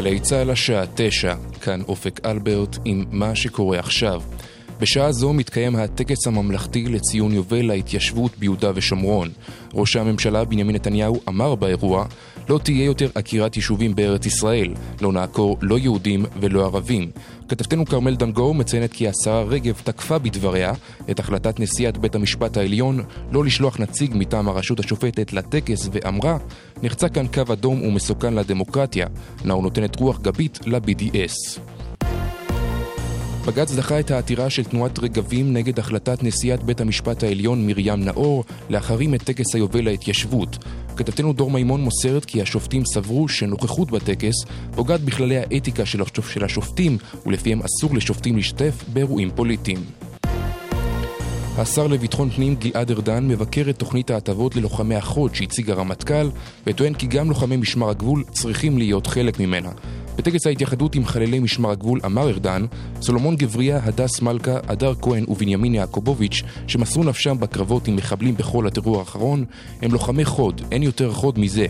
גלי 0.00 0.20
צה"ל 0.20 0.50
השעה 0.50 0.84
תשע, 0.94 1.34
כאן 1.62 1.80
אופק 1.88 2.20
אלברט 2.26 2.78
עם 2.84 3.04
מה 3.10 3.34
שקורה 3.34 3.78
עכשיו. 3.78 4.22
בשעה 4.80 5.12
זו 5.12 5.32
מתקיים 5.32 5.76
הטקס 5.76 6.26
הממלכתי 6.26 6.84
לציון 6.88 7.32
יובל 7.32 7.62
להתיישבות 7.66 8.38
ביהודה 8.38 8.70
ושומרון. 8.74 9.28
ראש 9.74 9.96
הממשלה 9.96 10.44
בנימין 10.44 10.74
נתניהו 10.74 11.20
אמר 11.28 11.54
באירוע 11.54 12.06
לא 12.48 12.58
תהיה 12.58 12.84
יותר 12.84 13.08
עקירת 13.14 13.56
יישובים 13.56 13.94
בארץ 13.94 14.26
ישראל, 14.26 14.74
לא 15.00 15.12
נעקור 15.12 15.58
לא 15.62 15.78
יהודים 15.78 16.24
ולא 16.40 16.64
ערבים. 16.64 17.10
כתבתנו 17.48 17.86
כרמל 17.86 18.16
דנגור 18.16 18.54
מציינת 18.54 18.92
כי 18.92 19.08
השרה 19.08 19.42
רגב 19.42 19.80
תקפה 19.84 20.18
בדבריה 20.18 20.72
את 21.10 21.18
החלטת 21.18 21.60
נשיאת 21.60 21.98
בית 21.98 22.14
המשפט 22.14 22.56
העליון 22.56 23.02
לא 23.32 23.44
לשלוח 23.44 23.80
נציג 23.80 24.12
מטעם 24.14 24.48
הרשות 24.48 24.80
השופטת 24.80 25.32
לטקס 25.32 25.88
ואמרה 25.92 26.36
נחצה 26.82 27.08
כאן 27.08 27.26
קו 27.26 27.52
אדום 27.52 27.82
ומסוכן 27.82 28.34
לדמוקרטיה, 28.34 29.06
נאו 29.44 29.62
נותנת 29.62 29.96
רוח 29.96 30.20
גבית 30.20 30.58
ל-BDS. 30.66 31.60
בג"ץ 33.46 33.72
דחה 33.74 34.00
את 34.00 34.10
העתירה 34.10 34.50
של 34.50 34.64
תנועת 34.64 34.98
רגבים 34.98 35.52
נגד 35.52 35.78
החלטת 35.78 36.22
נשיאת 36.22 36.62
בית 36.62 36.80
המשפט 36.80 37.22
העליון 37.22 37.66
מרים 37.66 38.04
נאור 38.04 38.44
להחרים 38.68 39.14
את 39.14 39.22
טקס 39.22 39.54
היובל 39.54 39.84
להתיישבות. 39.84 40.58
כתבתנו 40.96 41.32
דור 41.32 41.50
מימון 41.50 41.80
מוסרת 41.80 42.24
כי 42.24 42.42
השופטים 42.42 42.84
סברו 42.84 43.28
שנוכחות 43.28 43.90
בטקס 43.90 44.34
פוגעת 44.74 45.00
בכללי 45.00 45.38
האתיקה 45.38 45.86
של 45.86 46.44
השופטים 46.44 46.98
ולפיהם 47.26 47.60
אסור 47.62 47.94
לשופטים 47.94 48.36
להשתתף 48.36 48.84
באירועים 48.92 49.30
פוליטיים. 49.34 49.78
השר 51.58 51.86
לביטחון 51.86 52.30
פנים 52.30 52.54
גלעד 52.54 52.90
ארדן 52.90 53.28
מבקר 53.28 53.70
את 53.70 53.78
תוכנית 53.78 54.10
ההטבות 54.10 54.56
ללוחמי 54.56 54.94
החוד 54.94 55.34
שהציג 55.34 55.70
הרמטכ"ל 55.70 56.30
וטוען 56.66 56.94
כי 56.94 57.06
גם 57.06 57.28
לוחמי 57.28 57.56
משמר 57.56 57.90
הגבול 57.90 58.24
צריכים 58.32 58.78
להיות 58.78 59.06
חלק 59.06 59.40
ממנה. 59.40 59.70
בטקס 60.20 60.46
ההתייחדות 60.46 60.94
עם 60.94 61.04
חללי 61.04 61.38
משמר 61.38 61.70
הגבול 61.70 62.00
אמר 62.04 62.28
ארדן, 62.28 62.66
סולומון 63.02 63.36
גבריה, 63.36 63.80
הדס 63.82 64.20
מלכה, 64.20 64.58
הדר 64.68 64.94
כהן 65.02 65.24
ובנימין 65.28 65.74
יעקובוביץ', 65.74 66.42
שמסרו 66.66 67.04
נפשם 67.04 67.40
בקרבות 67.40 67.88
עם 67.88 67.96
מחבלים 67.96 68.36
בכל 68.36 68.66
הטרור 68.66 68.98
האחרון, 68.98 69.44
הם 69.82 69.92
לוחמי 69.92 70.24
חוד, 70.24 70.60
אין 70.72 70.82
יותר 70.82 71.12
חוד 71.12 71.38
מזה. 71.38 71.66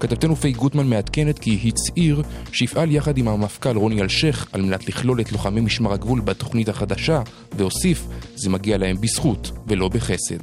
כתבתנו 0.00 0.36
פי 0.36 0.52
גוטמן 0.52 0.86
מעדכנת 0.86 1.38
כי 1.38 1.60
הצהיר 1.64 2.22
שיפעל 2.52 2.90
יחד 2.92 3.18
עם 3.18 3.28
המפכ"ל 3.28 3.76
רוני 3.76 4.02
אלשיך 4.02 4.46
על 4.52 4.62
מנת 4.62 4.88
לכלול 4.88 5.20
את 5.20 5.32
לוחמי 5.32 5.60
משמר 5.60 5.92
הגבול 5.92 6.20
בתוכנית 6.20 6.68
החדשה, 6.68 7.22
והוסיף, 7.56 8.06
זה 8.34 8.50
מגיע 8.50 8.78
להם 8.78 8.96
בזכות 9.00 9.50
ולא 9.66 9.88
בחסד. 9.88 10.38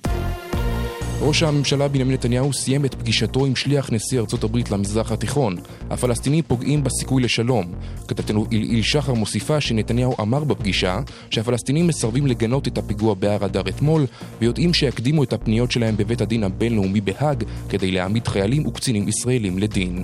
ראש 1.26 1.44
הממשלה 1.44 1.88
בנימין 1.88 2.14
נתניהו 2.14 2.54
סיים 2.54 2.86
את 2.86 2.96
פגישתו 2.96 3.46
עם 3.46 3.56
שליח 3.56 3.90
נשיא 3.92 4.20
ארצות 4.20 4.44
הברית 4.44 4.72
למזרח 4.72 5.12
התיכון. 5.12 5.56
הפלסטינים 5.90 6.44
פוגעים 6.48 6.84
בסיכוי 6.84 7.24
לשלום. 7.24 7.74
כתבתנו 8.08 8.46
עילעיל 8.50 8.84
שחר 8.84 9.14
מוסיפה 9.14 9.62
שנתניהו 9.62 10.16
אמר 10.20 10.44
בפגישה 10.44 11.00
שהפלסטינים 11.30 11.88
מסרבים 11.88 12.28
לגנות 12.28 12.68
את 12.68 12.78
הפיגוע 12.78 13.14
בהר 13.14 13.46
אדר 13.46 13.62
אתמול, 13.70 14.06
ויודעים 14.40 14.74
שיקדימו 14.74 15.24
את 15.24 15.34
הפניות 15.34 15.72
שלהם 15.72 15.98
בבית 15.98 16.22
הדין 16.22 16.44
הבינלאומי 16.44 17.02
בהאג 17.02 17.44
כדי 17.70 17.92
להעמיד 17.92 18.28
חיילים 18.28 18.66
וקצינים 18.66 19.08
ישראלים 19.08 19.60
לדין. 19.60 20.04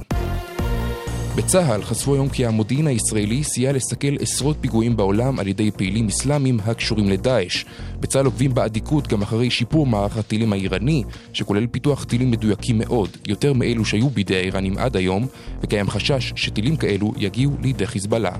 בצה"ל 1.39 1.83
חשפו 1.83 2.13
היום 2.13 2.29
כי 2.29 2.45
המודיעין 2.45 2.87
הישראלי 2.87 3.43
סייע 3.43 3.73
לסכל 3.73 4.15
עשרות 4.19 4.57
פיגועים 4.61 4.97
בעולם 4.97 5.39
על 5.39 5.47
ידי 5.47 5.71
פעילים 5.71 6.07
אסלאמים 6.07 6.59
הקשורים 6.65 7.09
לדאעש. 7.09 7.65
בצה"ל 7.99 8.25
עוקבים 8.25 8.53
באדיקות 8.53 9.07
גם 9.07 9.21
אחרי 9.21 9.49
שיפור 9.49 9.87
מערך 9.87 10.17
הטילים 10.17 10.53
האיראני, 10.53 11.03
שכולל 11.33 11.67
פיתוח 11.67 12.03
טילים 12.03 12.31
מדויקים 12.31 12.77
מאוד, 12.77 13.09
יותר 13.27 13.53
מאלו 13.53 13.85
שהיו 13.85 14.09
בידי 14.09 14.35
האיראנים 14.35 14.77
עד 14.77 14.95
היום, 14.95 15.27
וקיים 15.61 15.89
חשש 15.89 16.33
שטילים 16.35 16.75
כאלו 16.75 17.13
יגיעו 17.17 17.51
לידי 17.61 17.87
חיזבאללה. 17.87 18.35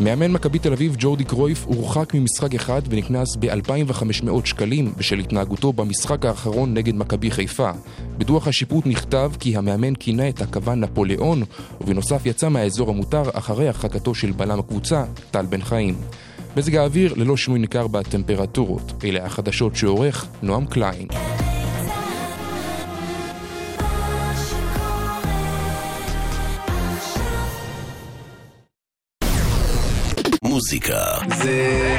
מאמן 0.00 0.32
מכבי 0.32 0.58
תל 0.58 0.72
אביב 0.72 0.96
ג'ורדי 0.98 1.24
קרויף 1.24 1.64
הורחק 1.66 2.14
ממשחק 2.14 2.54
אחד 2.54 2.82
ונקנס 2.90 3.36
ב-2,500 3.36 4.46
שקלים 4.46 4.92
בשל 4.96 5.18
התנהגותו 5.18 5.72
במשחק 5.72 6.24
האחרון 6.24 6.74
נגד 6.74 6.94
מכבי 6.94 7.30
חיפה. 7.30 7.70
בדוח 8.18 8.48
השיפוט 8.48 8.86
נכתב 8.86 9.32
כי 9.40 9.56
המאמן 9.56 9.94
כינה 9.94 10.28
את 10.28 10.40
הכוון 10.40 10.80
נפוליאון, 10.80 11.42
ובנוסף 11.80 12.26
יצא 12.26 12.48
מהאזור 12.48 12.90
המותר 12.90 13.22
אחרי 13.32 13.66
הרחקתו 13.66 14.14
של 14.14 14.30
בלם 14.32 14.58
הקבוצה, 14.58 15.04
טל 15.30 15.46
בן 15.46 15.62
חיים. 15.62 15.94
מזג 16.56 16.76
האוויר 16.76 17.14
ללא 17.16 17.36
שינוי 17.36 17.60
ניכר 17.60 17.86
בטמפרטורות. 17.86 18.92
אלה 19.04 19.26
החדשות 19.26 19.76
שעורך 19.76 20.26
נועם 20.42 20.66
קליין. 20.66 21.06
מוזיקה 30.60 31.18
זה 31.42 31.98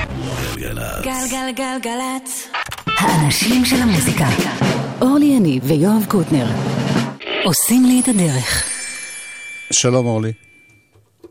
גלגלצ. 0.55 1.05
גלגלגלגלצ. 1.05 2.47
האנשים 2.85 3.65
של 3.65 3.75
המוזיקה. 3.75 4.27
אורלי 5.01 5.25
יניב 5.25 5.63
ויואב 5.65 6.05
קוטנר 6.07 6.45
עושים 7.45 7.85
לי 7.85 8.01
את 8.03 8.07
הדרך. 8.07 8.63
שלום 9.73 10.05
אורלי. 10.05 10.33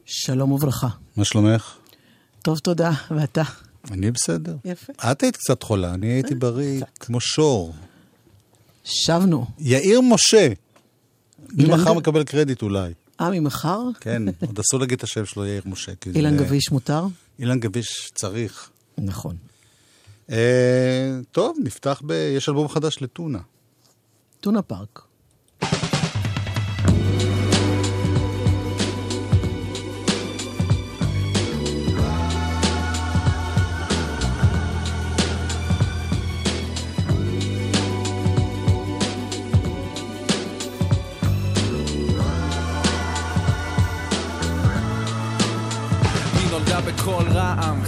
שלום 0.06 0.52
וברכה. 0.52 0.88
מה 1.16 1.24
שלומך? 1.24 1.74
טוב, 2.42 2.58
תודה. 2.58 2.90
ואתה? 3.10 3.42
אני 3.90 4.10
בסדר. 4.10 4.56
יפה. 4.64 4.92
את 5.12 5.22
היית 5.22 5.36
קצת 5.36 5.62
חולה, 5.62 5.94
אני 5.94 6.06
הייתי 6.06 6.34
בריא 6.34 6.82
כמו 7.00 7.20
שור. 7.20 7.74
שבנו. 8.84 9.46
יאיר 9.58 10.00
משה. 10.00 10.48
ממחר 11.52 11.92
מקבל 11.94 12.24
קרדיט 12.24 12.62
אולי. 12.62 12.92
אה, 13.20 13.31
ממחר? 13.31 13.81
כן, 14.00 14.22
עוד 14.47 14.58
אסור 14.58 14.81
להגיד 14.81 14.98
את 14.98 15.04
השם 15.04 15.26
שלו, 15.26 15.47
יאיר 15.47 15.62
משה. 15.66 15.92
אילן 16.14 16.36
גביש 16.36 16.70
מותר? 16.70 17.04
אילן 17.38 17.60
גביש 17.60 18.10
צריך. 18.14 18.70
נכון. 18.98 19.36
אה, 20.31 21.19
טוב, 21.32 21.56
נפתח 21.64 22.03
ב... 22.06 22.10
יש 22.36 22.48
אלבום 22.48 22.69
חדש 22.69 23.03
לטונה. 23.03 23.38
טונה 24.41 24.62
פארק. 24.62 25.09
בקול 47.00 47.28
רעם, 47.28 47.83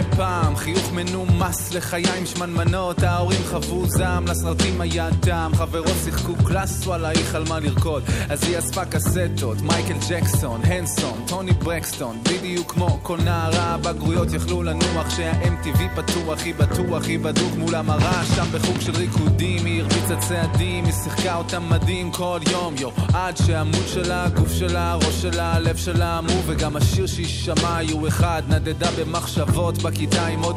לפני 0.00 0.16
פעם, 0.16 0.56
חיוך 0.56 0.92
מנומס 0.92 1.74
לחיים 1.74 2.26
שמנמנות, 2.26 3.02
ההורים 3.02 3.40
חוו 3.50 3.86
זעם, 3.86 4.26
לסרטים 4.26 4.80
היה 4.80 5.10
דם, 5.10 5.50
חברות 5.54 5.96
שיחקו 6.04 6.34
קלאס, 6.46 6.86
וואלה 6.86 7.08
היא 7.08 7.24
חלמה 7.24 7.60
לרקוד, 7.60 8.02
אז 8.30 8.42
היא 8.42 8.58
אספה 8.58 8.84
קסטות, 8.84 9.60
מייקל 9.62 9.94
ג'קסון, 10.08 10.60
הנסון, 10.64 11.24
טוני 11.26 11.52
ברקסטון, 11.52 12.18
בדיוק 12.22 12.72
כמו 12.72 12.98
כל 13.02 13.18
נערה, 13.20 13.76
בגרויות 13.76 14.32
יכלו 14.32 14.62
לנוח, 14.62 15.10
שה-MTV 15.16 15.80
פתוח, 15.96 16.42
היא 16.44 16.54
בטוח, 16.54 17.04
היא 17.06 17.18
בדוק 17.18 17.54
מול 17.58 17.74
המראה, 17.74 18.24
שם 18.24 18.44
בחוג 18.52 18.80
של 18.80 18.96
ריקודים, 18.96 19.66
היא 19.66 19.82
הרביצה 19.82 20.16
צעדים, 20.16 20.84
היא 20.84 20.92
שיחקה 20.92 21.36
אותם 21.36 21.62
מדהים 21.70 22.10
כל 22.10 22.40
יום, 22.50 22.74
יו, 22.78 22.90
עד 23.14 23.36
שהעמוד 23.36 23.86
שלה, 23.86 24.24
הגוף 24.24 24.52
שלה, 24.52 24.92
הראש 24.92 25.22
שלה, 25.22 25.52
הלב 25.52 25.76
שלה 25.76 26.18
עמו, 26.18 26.42
וגם 26.46 26.76
השיר 26.76 27.06
שהיא 27.06 27.26
שמעה 27.26 27.76
היו 27.76 28.08
אחד, 28.08 28.42
נדדה 28.48 28.88
במחשבות 28.98 29.83
בכיתה 29.84 30.26
עם 30.26 30.42
עוד 30.42 30.56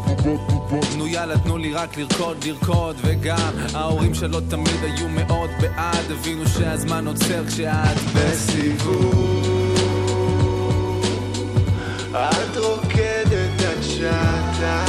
נו 0.98 1.08
יאללה 1.08 1.38
תנו 1.38 1.58
לי 1.58 1.74
רק 1.74 1.98
לרקוד 1.98 2.44
לרקוד. 2.44 2.96
וגם 3.04 3.52
ההורים 3.74 4.14
שלו 4.14 4.42
תמיד 4.42 4.84
היו 4.84 5.10
מאוד 5.10 5.50
בעד. 5.62 6.12
הבינו 6.12 6.48
שהזמן 6.48 7.08
עוצר 7.08 7.46
כשאת 7.48 7.98
בסיבוב 8.16 9.68
את 12.12 12.58
רוקדת 12.58 13.62
עד 13.62 13.84
שעתה 13.84 14.86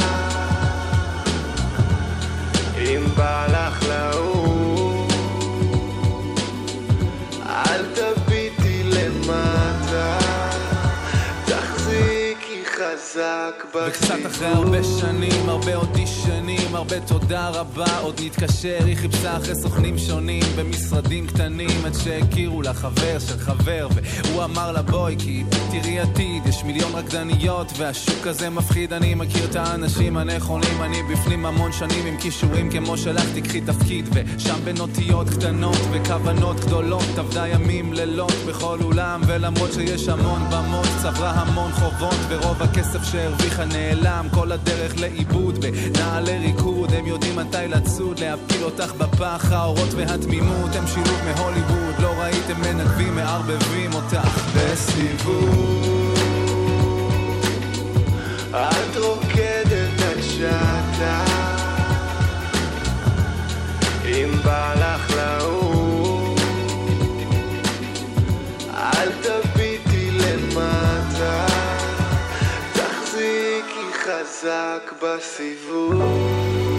אם 2.77 3.03
בא 3.17 3.47
לך 3.47 3.83
לאור 3.89 4.38
חזק 13.13 13.65
וקצת 13.75 14.25
אחרי 14.27 14.47
הרבה 14.47 14.83
שנים, 14.83 15.49
הרבה 15.49 15.75
אודישנים, 15.75 16.75
הרבה 16.75 16.99
תודה 16.99 17.49
רבה, 17.49 17.97
עוד 17.99 18.21
נתקשר, 18.23 18.77
היא 18.85 18.97
חיפשה 18.97 19.37
אחרי 19.37 19.55
סוכנים 19.55 19.97
שונים 19.97 20.43
במשרדים 20.57 21.27
קטנים 21.27 21.85
עד 21.85 21.93
שהכירו 22.03 22.61
לה 22.61 22.73
חבר 22.73 23.19
של 23.19 23.37
חבר 23.37 23.87
והוא 24.23 24.43
אמר 24.43 24.71
לה 24.71 24.81
בואי 24.81 25.15
כי 25.19 25.43
תראי 25.71 25.99
עתיד, 25.99 26.47
יש 26.47 26.63
מיליון 26.63 26.91
רקדניות 26.95 27.71
והשוק 27.77 28.27
הזה 28.27 28.49
מפחיד, 28.49 28.93
אני 28.93 29.15
מכיר 29.15 29.45
את 29.49 29.55
האנשים 29.55 30.17
הנכונים, 30.17 30.81
אני 30.81 31.03
בפנים 31.03 31.45
המון 31.45 31.71
שנים 31.71 32.05
עם 32.05 32.17
כישורים 32.17 32.71
כמו 32.71 32.97
שלך 32.97 33.25
תקחי 33.35 33.61
תפקיד. 33.61 34.09
ושם 34.13 34.59
בין 34.63 34.79
אותיות 34.79 35.29
קטנות 35.29 35.77
וכוונות 35.91 36.59
גדולות 36.59 37.17
עבדה 37.17 37.47
ימים 37.47 37.93
לילות 37.93 38.33
בכל 38.47 38.79
אולם 38.83 39.21
ולמרות 39.27 39.73
שיש 39.73 40.09
המון 40.09 40.41
במות 40.51 40.87
צברה 41.01 41.31
המון 41.31 41.71
חובות 41.71 42.19
ורוב 42.29 42.63
הכסף 42.63 42.98
שהרוויחה 43.03 43.65
נעלם 43.65 44.27
כל 44.31 44.51
הדרך 44.51 44.99
לאיבוד 44.99 45.65
בנעלי 45.65 46.37
ריקוד 46.37 46.93
הם 46.93 47.05
יודעים 47.05 47.35
מתי 47.35 47.67
לצוד 47.67 48.19
להפיל 48.19 48.63
אותך 48.63 48.93
בפח 48.97 49.51
האורות 49.51 49.93
והתמימות 49.95 50.75
הם 50.75 50.87
שילוב 50.87 51.21
מהוליווד 51.25 51.99
לא 51.99 52.09
ראיתם 52.17 52.61
מנגבים 52.61 53.15
מערבבים 53.15 53.93
אותך 53.93 54.55
בסיבוב. 54.55 55.99
את 58.51 58.97
רוקדת 58.97 60.01
עד 60.01 60.21
שעתה 60.21 61.23
אם 64.05 64.29
בא 64.43 64.73
לך 64.75 65.15
לעוף 65.15 66.39
אל 68.73 69.09
תביטי 69.21 69.48
חזק 74.39 74.93
בסיבוב 75.01 76.78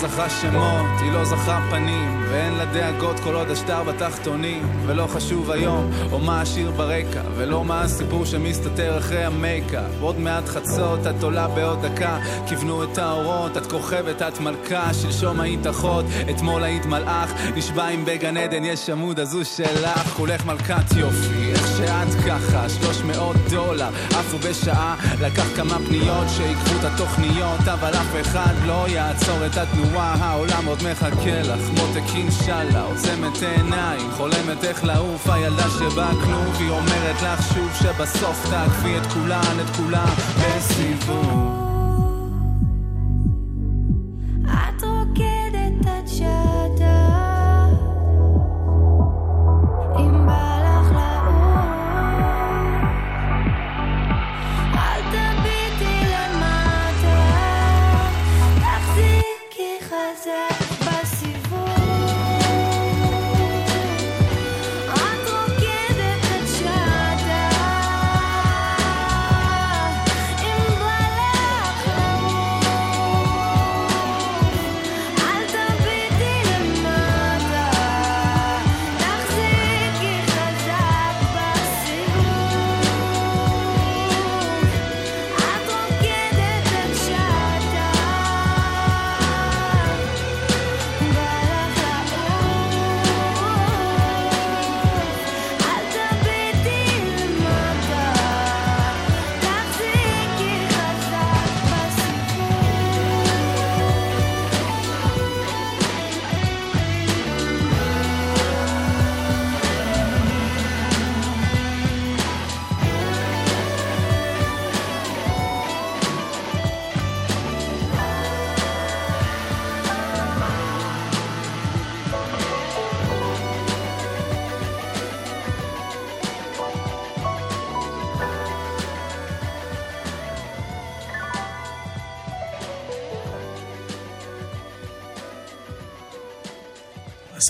זכרה 0.00 0.30
שמות, 0.30 1.00
היא 1.00 1.12
לא 1.12 1.24
זכרה 1.24 1.60
פנים 1.70 2.22
ואין 2.30 2.54
לה 2.54 2.64
דאגות 2.64 3.20
כל 3.20 3.34
עוד 3.34 3.50
השטר 3.50 3.82
בתחתונים 3.82 4.68
ולא 4.86 5.06
חשוב 5.06 5.50
היום 5.50 5.90
או 6.12 6.18
מה 6.18 6.40
השיר 6.40 6.70
ברקע 6.70 7.22
ולא 7.36 7.64
מה 7.64 7.82
הסיפור 7.82 8.24
שמסתתר 8.24 8.98
אחרי 8.98 9.24
המייקאפ 9.24 9.90
עוד 10.00 10.18
מעט 10.18 10.48
חצות, 10.48 11.06
את 11.06 11.22
עולה 11.22 11.48
בעוד 11.48 11.86
דקה 11.86 12.18
כיוונו 12.46 12.84
את 12.84 12.98
האורות, 12.98 13.56
את 13.56 13.66
כוכבת, 13.66 14.22
את 14.22 14.40
מלכה 14.40 14.94
שלשום 14.94 15.40
היית 15.40 15.66
אחות, 15.66 16.04
אתמול 16.30 16.64
היית 16.64 16.86
מלאך 16.86 17.32
נשבע 17.56 17.88
אם 17.88 18.04
בגן 18.04 18.36
עדן 18.36 18.64
יש 18.64 18.90
עמוד 18.90 19.20
אז 19.20 19.34
הוא 19.34 19.44
שלך 19.44 20.08
כולך 20.16 20.46
מלכת 20.46 20.96
יופי, 20.96 21.50
איך 21.52 21.66
שאת 21.78 22.24
ככה 22.28 22.68
300 22.68 23.36
דולר 23.50 23.88
עפו 24.10 24.38
בשעה 24.38 24.96
לקח 25.20 25.56
כמה 25.56 25.78
פניות 25.88 26.26
שעיכבו 26.36 26.78
את 26.80 26.84
התוכניות 26.84 27.68
אבל 27.72 27.90
אף 27.90 28.20
אחד 28.20 28.54
לא 28.66 28.88
יעצור 28.88 29.46
את 29.46 29.56
התנועה 29.56 29.89
העולם 29.98 30.66
עוד 30.66 30.78
מחכה 30.82 31.42
לך. 31.42 31.70
מותק 31.70 32.14
אינשאללה 32.16 32.82
עוצמת 32.82 33.42
עיניים 33.42 34.10
חולמת 34.10 34.64
איך 34.64 34.84
לעוף 34.84 35.30
הילדה 35.30 35.70
שבאה 35.70 36.10
כלוב 36.24 36.54
היא 36.58 36.70
אומרת 36.70 37.22
לך 37.22 37.54
שוב 37.54 37.74
שבסוף 37.74 38.50
תעקפי 38.50 38.98
את 38.98 39.06
כולן 39.06 39.56
את 39.60 39.76
כולם 39.76 40.14
בסיבוב 40.38 41.69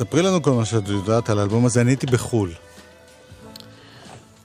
ספרי 0.00 0.22
לנו 0.22 0.42
כל 0.42 0.52
מה 0.52 0.64
שאת 0.64 0.88
יודעת 0.88 1.30
על 1.30 1.38
האלבום 1.38 1.66
הזה, 1.66 1.80
אני 1.80 1.90
הייתי 1.90 2.06
בחו"ל. 2.06 2.52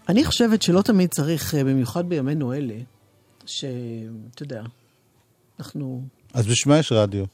אני 0.10 0.26
חושבת 0.26 0.62
שלא 0.62 0.82
תמיד 0.82 1.10
צריך, 1.10 1.56
אה, 1.56 1.64
במיוחד 1.64 2.10
בימינו 2.10 2.54
אלה, 2.54 2.74
שאתה 3.46 4.42
יודע, 4.42 4.64
אנחנו 5.60 6.04
אז 6.34 6.48
בשביל 6.48 6.74
מה 6.74 6.80
יש 6.80 6.92
רדיו? 6.92 7.26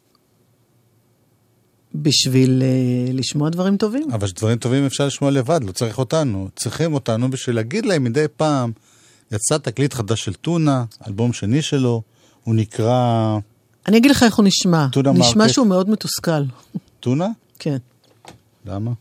בשביל 1.96 2.62
uh, 2.62 3.14
לשמוע 3.14 3.50
דברים 3.50 3.78
טובים. 3.78 4.12
אבל 4.12 4.28
דברים 4.36 4.58
טובים 4.58 4.86
אפשר 4.86 5.06
לשמוע 5.06 5.32
לבד, 5.32 5.60
לא 5.64 5.72
צריך 5.72 5.98
אותנו. 5.98 6.50
צריכים 6.56 6.94
אותנו 6.94 7.32
בשביל 7.32 7.56
להגיד 7.56 7.86
להם 7.86 8.04
מדי 8.04 8.26
פעם, 8.38 8.72
יצא 9.32 9.58
תקליט 9.58 9.94
חדש 9.94 10.24
של 10.24 10.34
טונה, 10.34 10.86
אלבום 11.08 11.34
שני 11.34 11.62
שלו, 11.62 12.02
הוא 12.44 12.56
נקרא 12.56 13.38
אני 13.88 13.98
אגיד 13.98 14.12
לך 14.12 14.24
איך 14.24 14.36
הוא 14.36 14.46
נשמע. 14.46 14.88
טונה 14.92 15.12
נשמע 15.12 15.44
מרקט. 15.44 15.54
שהוא 15.54 15.68
מאוד 15.68 15.90
מתוסכל. 15.90 16.44
טונה? 17.00 17.28
כן. 17.60 17.78
למה? 18.66 18.92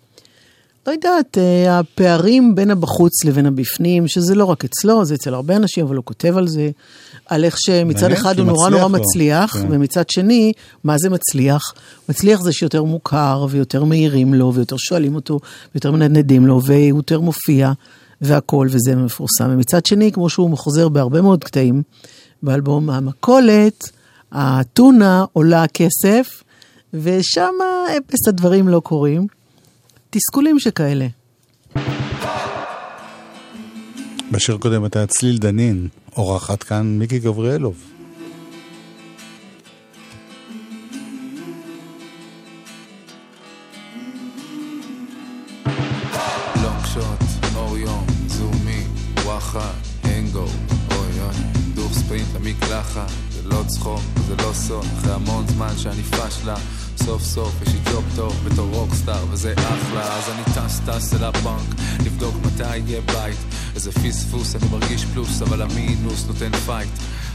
לא 0.87 0.93
יודעת, 0.93 1.39
אה, 1.39 1.79
הפערים 1.79 2.55
בין 2.55 2.71
הבחוץ 2.71 3.25
לבין 3.25 3.47
הבפנים, 3.47 4.09
שזה 4.09 4.35
לא 4.35 4.45
רק 4.45 4.65
אצלו, 4.65 5.05
זה 5.05 5.15
אצל 5.15 5.35
הרבה 5.35 5.57
אנשים, 5.57 5.87
אבל 5.87 5.97
הוא 5.97 6.05
כותב 6.05 6.37
על 6.37 6.49
זה, 6.49 6.71
על 7.27 7.45
איך 7.45 7.57
שמצד 7.59 8.13
אחד 8.13 8.39
הוא 8.39 8.47
נורא 8.47 8.69
נורא. 8.69 8.89
מצליח, 8.89 9.57
כן. 9.57 9.67
ומצד 9.71 10.11
שני, 10.11 10.53
מה 10.85 10.95
זה 10.99 11.11
מצליח? 11.11 11.63
מצליח 12.09 12.41
זה 12.41 12.53
שיותר 12.53 12.85
מוכר, 12.85 13.47
ויותר 13.51 13.85
מעירים 13.85 14.35
לו, 14.35 14.55
ויותר 14.55 14.77
שואלים 14.77 15.15
אותו, 15.15 15.41
ויותר 15.75 15.91
מנדנדים 15.91 16.47
לו, 16.47 16.61
והוא 16.65 16.99
יותר 16.99 17.21
מופיע, 17.21 17.73
והכול, 18.21 18.69
וזה 18.71 18.97
מפורסם. 18.97 19.49
ומצד 19.51 19.87
שני, 19.87 20.13
כמו 20.13 20.29
שהוא 20.29 20.59
חוזר 20.59 20.89
בהרבה 20.89 21.21
מאוד 21.23 21.45
קטעים, 21.45 21.83
באלבום 22.43 22.91
המכולת, 22.91 23.91
הטונה 24.33 25.25
עולה 25.33 25.65
כסף, 25.67 26.43
ושם 26.95 27.53
אפס 27.97 28.29
הדברים 28.29 28.69
לא 28.69 28.81
קורים. 28.81 29.40
תסכולים 30.11 30.59
שכאלה. 30.59 31.07
בשיר 34.31 34.57
קודם 34.57 34.83
הייתה 34.83 35.07
צליל 35.07 35.39
דנין, 35.39 35.89
אורחת 36.17 36.63
כאן 36.63 36.99
מיקי 36.99 37.19
גבריאלוב. 37.19 37.91
למקלחת, 52.35 53.11
זה 53.31 53.49
לא 53.49 53.63
צחוק, 53.67 54.01
זה 54.27 54.37
לא 54.37 54.53
סוד, 54.53 54.85
אחרי 54.99 55.13
המון 55.13 55.47
זמן 55.49 55.79
שאני 55.79 56.03
פשלה, 56.03 56.55
סוף 57.05 57.23
סוף 57.23 57.55
יש 57.63 57.73
לי 57.73 57.79
ג'וב 57.93 58.05
טוב 58.17 58.37
בתור 58.45 58.69
rockstar 58.73 59.25
וזה 59.31 59.55
אחלה, 59.57 60.19
אז 60.19 60.25
אני 60.31 60.43
טס 60.55 60.81
טס 60.87 61.15
אל 61.15 61.25
הבנק, 61.25 61.75
לבדוק 62.05 62.35
מתי 62.45 62.77
יהיה 62.77 63.01
בית, 63.01 63.37
איזה 63.75 63.93
פספוס, 63.93 64.57
אני 64.57 64.65
מרגיש 64.71 65.05
פלוס, 65.05 65.43
אבל 65.43 65.63
המינוס 65.63 66.27
נותן 66.27 66.57
fight. 66.67 66.91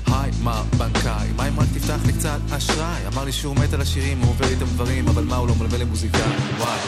היי, 0.07 0.31
מר 0.43 0.63
בנקאי, 0.77 1.27
מה 1.35 1.47
אם 1.47 1.59
רק 1.59 1.67
תפתח 1.73 1.99
לי 2.05 2.13
קצת 2.13 2.39
אשראי? 2.51 3.07
אמר 3.13 3.23
לי 3.23 3.31
שהוא 3.31 3.55
מת 3.55 3.73
על 3.73 3.81
השירים, 3.81 4.19
הוא 4.19 4.29
עובר 4.29 4.47
איתם 4.47 4.65
דברים, 4.65 5.07
אבל 5.07 5.23
מה 5.23 5.35
הוא 5.35 5.47
לא 5.47 5.55
מלווה 5.55 5.77
למוזיקאי? 5.77 6.21
וואי, 6.57 6.79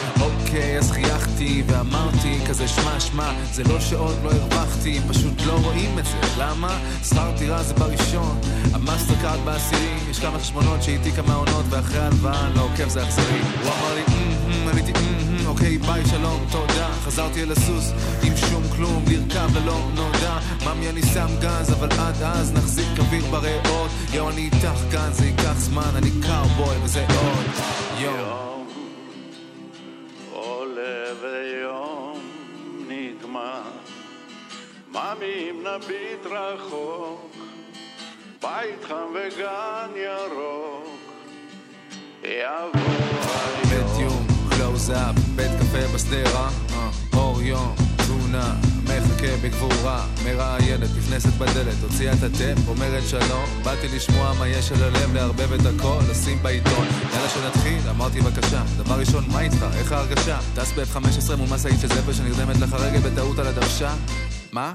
אוקיי, 0.48 0.78
אז 0.78 0.90
חייכתי 0.90 1.62
ואמרתי 1.66 2.38
כזה 2.48 2.68
שמע 2.68 3.00
שמע, 3.00 3.32
זה 3.52 3.62
לא 3.64 3.80
שעוד 3.80 4.16
לא 4.24 4.30
הרווחתי, 4.30 5.00
פשוט 5.08 5.32
לא 5.46 5.52
רואים 5.52 5.98
את 5.98 6.04
זה, 6.04 6.16
למה? 6.38 6.78
שכר 7.04 7.30
דירה 7.38 7.62
זה 7.62 7.74
בראשון, 7.74 8.38
ה 8.72 9.14
Mastercard 9.22 9.40
בעשירי, 9.44 9.96
יש 10.10 10.18
כמה 10.18 10.38
חשבונות 10.38 10.82
שאיתי 10.82 11.12
כמה 11.12 11.34
עונות, 11.34 11.64
ואחרי 11.70 11.98
הלוואה 11.98 12.48
לא 12.54 12.60
עוקב 12.62 12.88
זה 12.88 13.02
אכזרי. 13.02 13.40
הוא 13.62 13.72
אמר 13.72 13.94
לי, 13.94 14.02
"אמ, 14.08 14.52
אמ", 14.52 14.68
עניתי, 14.68 14.92
"אמ, 14.92 15.36
אמ", 15.40 15.46
אוקיי, 15.46 15.78
ביי, 15.78 16.06
שלום, 16.06 16.44
תודה, 16.50 16.88
חזרתי 17.04 17.42
אל 17.42 17.52
הסוס, 17.52 17.92
עם 18.22 18.36
שום 18.36 18.62
כלום, 18.76 19.04
לרכב 19.08 19.56
ללא 19.56 19.80
נודע, 19.94 20.38
ממי 20.66 20.88
אני 20.88 21.02
שם 21.02 21.28
גז, 21.40 21.72
אבל 21.72 21.88
עד 21.98 22.22
אז 22.22 22.52
נחזיק 22.52 22.98
אוויר 22.98 23.24
בריאות, 23.30 23.90
יואו, 24.12 24.30
אני 24.30 24.40
איתך 24.40 24.78
כאן, 24.92 25.08
זה 25.12 25.26
ייקח 25.26 25.58
זמן, 25.58 25.90
אני 25.96 26.10
קאובוי 26.10 26.76
וזה 26.84 27.06
עוד, 27.08 27.46
יואו. 27.98 28.57
ויום 31.20 32.20
נגמר. 32.88 33.62
ממי 34.88 35.50
אם 35.50 35.66
נביט 35.66 36.26
רחוק, 36.26 37.36
בית 38.42 38.84
חם 38.84 39.06
וגן 39.14 39.90
ירוק, 39.96 41.12
יבוא 42.24 42.70
בית 43.70 43.72
היום. 43.72 44.00
יום, 44.00 44.26
קלוז-אפ, 44.50 45.18
בית 45.36 45.50
קפה 45.60 45.94
בשדרה, 45.94 46.48
אה, 46.72 46.90
אור 47.16 47.42
יום, 47.42 47.74
טונה, 48.06 48.54
מחכה 49.00 49.36
בגבורה, 49.42 50.06
מראיינת, 50.24 50.88
נכנסת 50.98 51.32
בדלת, 51.38 51.82
הוציאה 51.82 52.12
את 52.12 52.22
הטייפ, 52.22 52.68
אומרת 52.68 53.02
שלום, 53.08 53.44
באתי 53.64 53.88
לשמוע 53.96 54.32
מה 54.38 54.48
יש 54.48 54.72
על 54.72 54.82
הלב, 54.82 55.14
לערבב 55.14 55.52
את 55.52 55.66
הכל, 55.66 55.98
לשים 56.10 56.38
בעיתון, 56.42 56.86
יאללה 57.14 57.28
שנתחיל, 57.28 57.88
אמרתי 57.90 58.20
בבקשה, 58.20 58.62
דבר 58.76 58.98
ראשון, 58.98 59.24
מה 59.32 59.40
איתך, 59.40 59.66
איך 59.78 59.92
ההרגשה? 59.92 60.38
טס 60.54 60.72
ב-F-15 60.72 61.36
מול 61.36 61.48
משאית 61.50 61.80
של 61.80 61.88
זפר 61.88 62.12
שנרדמת 62.12 62.56
לך 62.56 62.72
רגל 62.72 62.98
בטעות 62.98 63.38
על 63.38 63.46
הדוושה? 63.46 63.94
מה? 64.52 64.72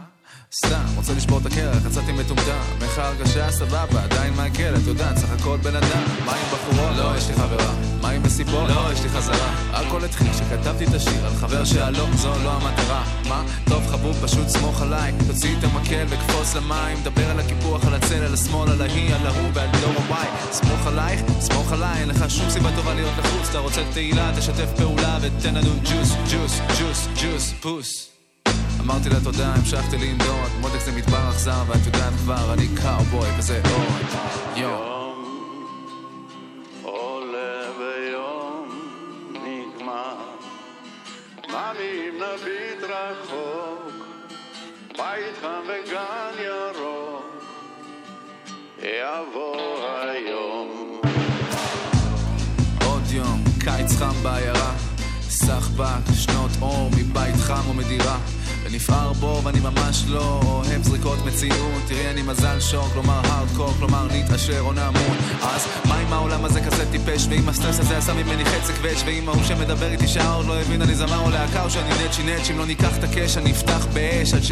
סתם, 0.56 0.84
רוצה 0.96 1.14
לשבור 1.14 1.40
את 1.40 1.46
הקרח, 1.46 1.86
יצאתי 1.86 2.12
מטומטם 2.12 2.62
איך 2.94 3.02
ההרגשה? 3.02 3.52
סבבה, 3.52 4.04
עדיין 4.04 4.34
מעכל, 4.34 4.76
את 4.76 4.88
יודעת, 4.88 5.18
סך 5.18 5.32
הכל 5.32 5.58
בן 5.58 5.76
אדם. 5.76 6.04
מה 6.26 6.32
עם 6.32 6.46
בחורות? 6.54 6.98
לא, 6.98 7.18
יש 7.18 7.28
לי 7.28 7.34
חברה. 7.34 7.74
מה 8.02 8.10
עם 8.10 8.24
מסיבות? 8.24 8.70
לא, 8.70 8.94
יש 8.94 9.04
לי 9.04 9.10
חזרה. 9.10 9.54
הכל 9.72 10.06
התחיל 10.06 10.28
כשכתבתי 10.34 10.86
את 10.86 10.94
השיר 10.94 11.26
על 11.26 11.36
חבר 11.36 11.66
שהלא, 11.66 12.06
זו 12.16 12.34
לא 12.44 12.52
המטרה. 12.52 13.04
מה? 13.30 13.44
טוב 13.70 13.88
חבוב, 13.88 14.18
פשוט 14.24 14.48
סמוך 14.48 14.82
עליי. 14.82 15.14
תוציא 15.28 15.56
את 15.60 15.64
המקל 15.64 16.06
וקפוץ 16.10 16.56
למים. 16.56 16.98
דבר 17.04 17.30
על 17.30 17.40
הקיפוח, 17.40 17.86
על 17.86 17.94
הצל, 17.94 18.24
על 18.24 18.34
השמאל, 18.34 18.72
על 18.72 18.82
ההיא, 18.82 19.16
על 19.16 19.28
ההוא 19.28 19.50
ועל 19.54 19.70
דור 19.82 19.94
הוואי. 19.94 20.28
סמוך 20.52 20.88
עלייך, 20.88 21.22
סמוך 21.40 21.72
עליי, 21.72 22.00
אין 22.00 22.10
לך 22.10 22.30
שום 22.30 22.50
סיבה 22.50 22.70
טובה 22.76 22.94
להיות 22.94 23.14
לחוץ. 23.18 23.50
אתה 23.50 23.60
רוצה 23.60 23.82
תהילה, 23.94 24.32
תשתף 24.38 24.70
פעולה 24.78 25.18
ותן 25.22 25.56
לנו 25.56 25.72
ג'וס, 25.84 26.10
ג'וס, 26.32 26.60
ג'וס, 26.80 27.08
ג'וס, 27.22 27.54
פוס 27.62 28.13
אמרתי 28.86 29.10
לה 29.10 29.20
תודה, 29.24 29.54
המשכתי 29.54 29.98
לנדוד, 29.98 30.52
מותק 30.62 30.80
זה 30.80 30.92
מדבר 30.92 31.30
אכזר, 31.30 31.64
ואת 31.68 31.86
יודעת 31.86 32.14
כבר, 32.14 32.54
אני 32.54 32.68
קאובוי 32.82 33.30
נגמר. 39.34 40.16
ממי 41.50 42.10
אם 42.10 42.16
נביט 42.16 42.84
רחוק, 42.84 44.06
בית 44.98 45.38
חם 45.42 45.62
וגן 45.68 46.44
ירוק, 46.44 47.44
יבוא 48.80 49.88
היום. 50.10 51.02
עוד 52.86 53.04
יום, 53.10 53.44
קיץ 53.60 53.96
חם 54.00 54.24
בעיירה, 54.24 54.74
סחבק, 55.30 56.14
שנות 56.16 56.52
אור 56.62 56.90
מבית 56.98 57.36
חם 57.36 57.68
או 57.68 57.74
מדירה. 57.74 58.18
ונפער 58.64 59.14
בו 59.14 59.42
ואני 59.44 59.60
ממש 59.60 60.04
לא 60.08 60.40
אוהב 60.46 60.84
זריקות 60.84 61.26
מציאות. 61.26 61.82
תראי 61.88 62.10
אני 62.10 62.22
מזל 62.22 62.60
שור, 62.60 62.90
כלומר 62.94 63.22
הארדקור, 63.24 63.74
כלומר 63.80 64.08
נתעשר 64.12 64.60
או 64.60 64.74
נמות. 64.74 65.18
אז 65.42 65.68
מה 65.86 66.02
אם 66.02 66.14
העולם 66.14 66.46
הזה 66.46 66.62
כזה 66.62 66.92
טיפש? 66.92 67.28
ואם 67.30 67.50
הסטרס 67.50 67.80
הזה 67.80 67.98
עשה 67.98 68.14
ממני 68.14 68.46
חצי 68.46 68.74
קווץ' 68.74 69.04
ואם 69.06 69.30
ההוא 69.30 69.44
שמדבר 69.44 69.92
איתי 69.92 70.08
שעה 70.08 70.34
עוד 70.34 70.46
לא 70.46 70.62
הבין 70.62 70.82
אני 70.82 70.96
זמר 70.96 71.20
או 71.20 71.30
להקה 71.30 71.64
או 71.64 71.70
שאני 71.70 71.90
נצ'י 72.06 72.24
נצ' 72.24 72.50
אם 72.52 72.58
לא 72.58 72.66
ניקח 72.66 72.98
את 72.98 73.04
הקש 73.04 73.38
אני 73.38 73.52
אפתח 73.52 73.88
באש 73.94 74.34
עד 74.34 74.44
ש... 74.44 74.52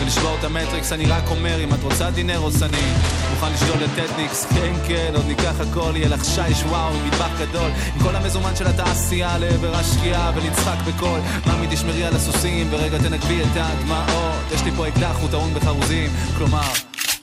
ולשבור 0.00 0.36
את 0.38 0.44
המטריקס. 0.44 0.92
אני 0.92 1.06
רק 1.06 1.30
אומר 1.30 1.64
אם 1.64 1.74
את 1.74 1.82
רוצה 1.82 2.10
דינר 2.10 2.38
או 2.38 2.50
סני 2.50 2.92
מוכן 3.30 3.52
לשדול 3.52 3.84
את 3.84 3.90
טטניקס 3.96 4.44
כן 4.44 4.72
כן 4.88 5.12
עוד 5.14 5.26
ניקח 5.26 5.54
הכל 5.60 5.92
יהיה 5.96 6.08
לך 6.08 6.24
שיש 6.24 6.62
וואו 6.62 6.92
מטבח 7.06 7.30
גדול. 7.40 7.70
עם 7.94 8.02
כל 8.02 8.16
המזומן 8.16 8.56
של 8.56 8.66
התעשייה 8.66 9.38
לעבר 9.38 9.76
השקיעה 9.76 10.32
ונצחק 10.36 10.76
בקול. 10.86 11.20
ממי 11.46 11.66
תשמרי 11.70 12.04
על 12.04 12.16
הסוסים 12.16 12.66
ורגע 12.70 12.98
תנגבי 13.28 13.42
את 13.42 13.56
הדמעות. 13.56 14.52
יש 14.54 14.62
לי 14.64 14.70
פה 14.70 14.88
אקדח 14.88 15.16
הוא 15.20 15.30
טעון 15.30 15.54
בחרוזים 15.54 16.10
כלומר 16.38 16.72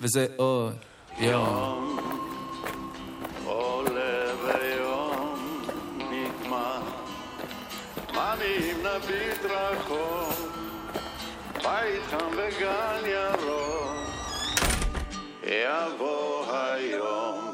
וזה 0.01 0.25
עוד 0.35 0.73
יום. 1.19 1.99
נביט 8.83 9.45
רחוק, 9.45 10.51
בית 11.63 12.03
חם 12.09 12.29
וגן 12.31 13.01
ירוק, 13.05 13.95
יבוא 15.43 16.45
היום. 16.53 17.44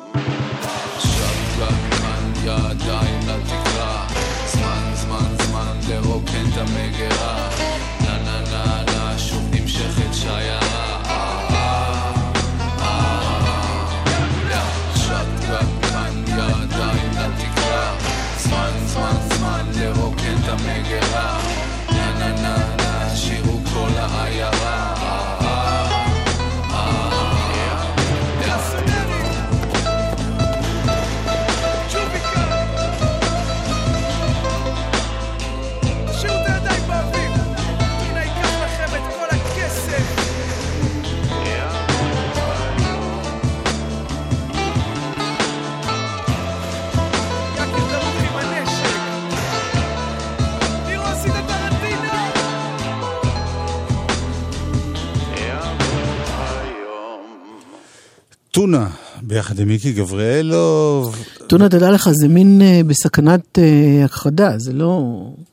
ביחד 59.31 59.59
עם 59.59 59.67
מיקי 59.67 59.91
גבריאלוב. 59.91 61.15
טונה, 61.47 61.69
תדע 61.69 61.91
לך, 61.91 62.09
זה 62.11 62.27
מין 62.27 62.61
אה, 62.61 62.81
בסכנת 62.87 63.59
אה, 63.59 64.05
הכחדה, 64.05 64.57
זה 64.57 64.73
לא 64.73 65.03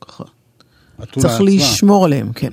ככה. 0.01 0.23
צריך 0.97 1.33
עצמה. 1.33 1.45
לשמור 1.45 2.05
עליהם, 2.05 2.33
כן. 2.33 2.49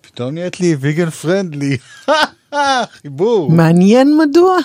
פתאום 0.00 0.34
נהיית 0.34 0.60
לי 0.60 0.74
ויגן 0.80 1.10
פרנדלי. 1.10 1.76
חיבור. 3.02 3.50
מעניין 3.50 4.18
מדוע? 4.18 4.56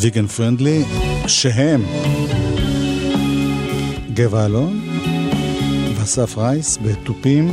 ויגן 0.00 0.26
פרנדלי, 0.26 0.84
שהם 1.26 1.82
גבע 4.14 4.46
אלון 4.46 4.80
ואסף 5.94 6.38
רייס 6.38 6.78
בתופים 6.82 7.48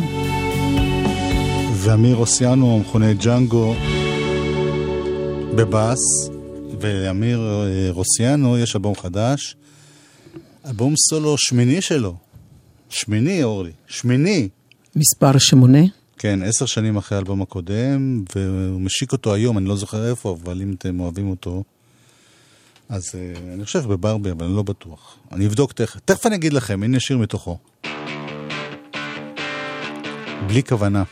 ואמיר 1.74 2.16
אוסיאנו 2.16 2.76
המכונה 2.78 3.14
ג'אנגו 3.14 3.76
בבאס 5.56 6.00
ואמיר 6.80 7.40
אה, 7.40 7.92
רוסיאנו 7.92 8.58
יש 8.58 8.76
אלבום 8.76 8.96
חדש, 8.96 9.56
אלבום 10.66 10.94
סולו 11.10 11.38
שמיני 11.38 11.82
שלו, 11.82 12.16
שמיני 12.90 13.44
אורלי, 13.44 13.72
שמיני, 13.88 14.50
מספר 14.96 15.38
שמונה. 15.38 15.82
כן, 16.18 16.40
עשר 16.44 16.66
שנים 16.66 16.98
אחרי 16.98 17.16
האלבום 17.16 17.42
הקודם, 17.42 18.24
והוא 18.36 18.82
משיק 18.82 19.12
אותו 19.12 19.34
היום, 19.34 19.58
אני 19.58 19.66
לא 19.66 19.76
זוכר 19.76 20.10
איפה, 20.10 20.38
אבל 20.44 20.62
אם 20.62 20.74
אתם 20.78 21.00
אוהבים 21.00 21.30
אותו, 21.30 21.64
אז 22.90 23.04
uh, 23.10 23.38
אני 23.54 23.66
חושב 23.66 23.88
בברבי, 23.88 24.32
אבל 24.32 24.46
אני 24.46 24.56
לא 24.56 24.64
בטוח. 24.64 25.18
אני 25.32 25.48
אבדוק 25.48 25.74
תכף. 25.74 26.00
תכף 26.06 26.26
אני 26.26 26.36
אגיד 26.36 26.54
לכם, 26.54 26.84
הנה 26.84 27.00
שיר 27.00 27.18
מתוכו. 27.18 27.58
בלי 30.48 30.64
כוונה. 30.64 31.04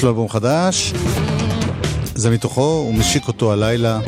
יש 0.00 0.04
לו 0.04 0.10
אלבום 0.10 0.28
חדש, 0.28 0.92
זה 2.14 2.30
מתוכו, 2.30 2.60
הוא 2.60 2.94
משיק 2.94 3.28
אותו 3.28 3.52
הלילה. 3.52 4.00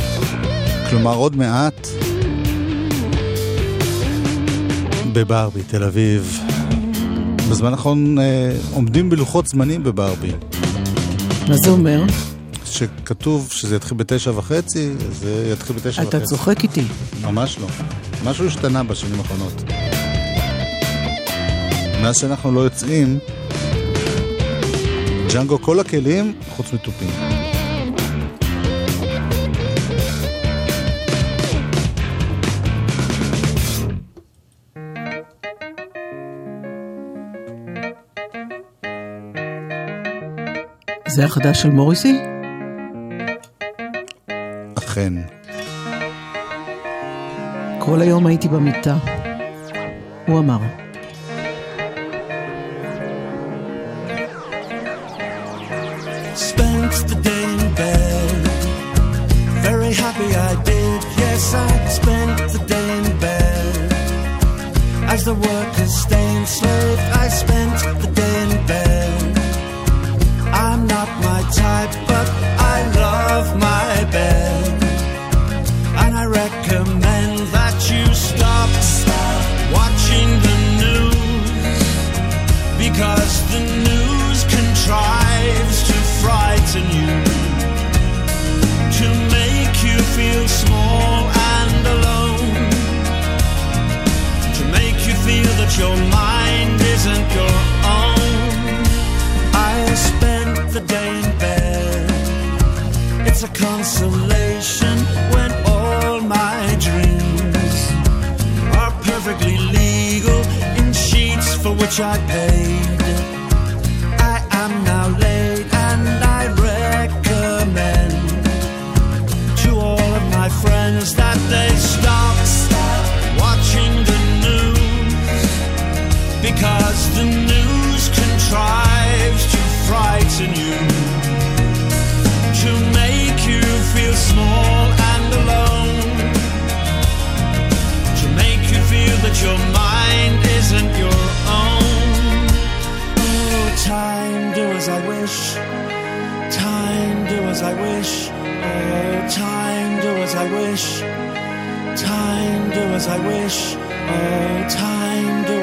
כלומר, 0.90 1.14
עוד 1.14 1.36
מעט 1.36 1.88
בברבי, 5.12 5.62
תל 5.62 5.84
אביב. 5.84 6.40
בזמן 7.50 7.72
האחרון 7.72 8.18
אה, 8.18 8.52
עומדים 8.72 9.10
בלוחות 9.10 9.46
זמנים 9.46 9.82
בברבי. 9.82 10.32
מה 11.48 11.56
זה 11.56 11.70
אומר? 11.70 12.02
שכתוב 12.64 13.48
שזה 13.50 13.76
יתחיל 13.76 13.98
בתשע 13.98 14.30
וחצי, 14.30 14.90
זה 15.12 15.50
יתחיל 15.52 15.76
בתשע 15.76 16.02
וחצי. 16.02 16.16
אתה 16.16 16.26
צוחק 16.26 16.62
איתי. 16.62 16.84
ממש 17.22 17.58
לא. 17.58 17.66
משהו 18.24 18.46
השתנה 18.46 18.82
בשנים 18.82 19.18
האחרונות. 19.18 19.62
מאז 22.02 22.18
שאנחנו 22.18 22.52
לא 22.52 22.60
יוצאים, 22.60 23.18
ג'אנגו 25.32 25.58
כל 25.58 25.80
הכלים 25.80 26.32
חוץ 26.48 26.72
מתופים. 26.72 27.08
זה 41.06 41.24
החדש 41.24 41.62
של 41.62 41.70
מוריסי? 41.70 42.18
אכן. 44.78 45.12
כל 47.78 48.00
היום 48.00 48.26
הייתי 48.26 48.48
במיטה. 48.48 48.96
הוא 50.26 50.38
אמר. 50.38 50.81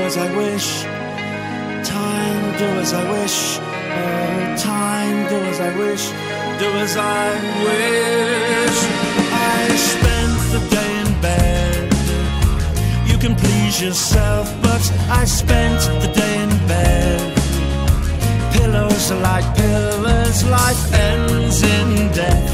As 0.10 0.18
I 0.18 0.36
wish. 0.36 0.84
Time 1.88 2.58
do 2.58 2.68
as 2.84 2.94
I 2.94 3.04
wish. 3.12 3.60
Oh 3.60 4.56
time 4.58 5.18
do 5.30 5.38
as 5.52 5.60
I 5.60 5.72
wish. 5.78 6.04
Do 6.62 6.68
as 6.86 6.98
I 6.98 7.28
wish. 7.68 8.78
I 9.56 9.60
spent 9.92 10.38
the 10.54 10.62
day 10.76 10.92
in 11.04 11.10
bed. 11.22 11.94
You 13.10 13.18
can 13.24 13.36
please 13.36 13.80
yourself 13.80 14.48
but 14.64 14.84
I 15.12 15.26
spent 15.26 15.80
the 16.04 16.12
day 16.22 16.36
in 16.46 16.54
bed. 16.74 17.22
Pillows 18.54 19.12
are 19.12 19.22
like 19.32 19.48
pillars 19.56 20.44
life 20.60 20.84
ends 21.10 21.62
in 21.62 21.90
death. 22.22 22.50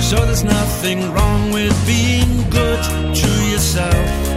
So 0.00 0.16
there's 0.24 0.44
nothing 0.44 1.12
wrong 1.12 1.50
with 1.50 1.74
being 1.86 2.48
good 2.48 2.82
to 3.20 3.30
yourself 3.52 4.33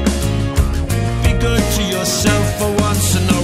myself 2.08 2.58
for 2.58 2.72
once 2.82 3.16
and 3.16 3.37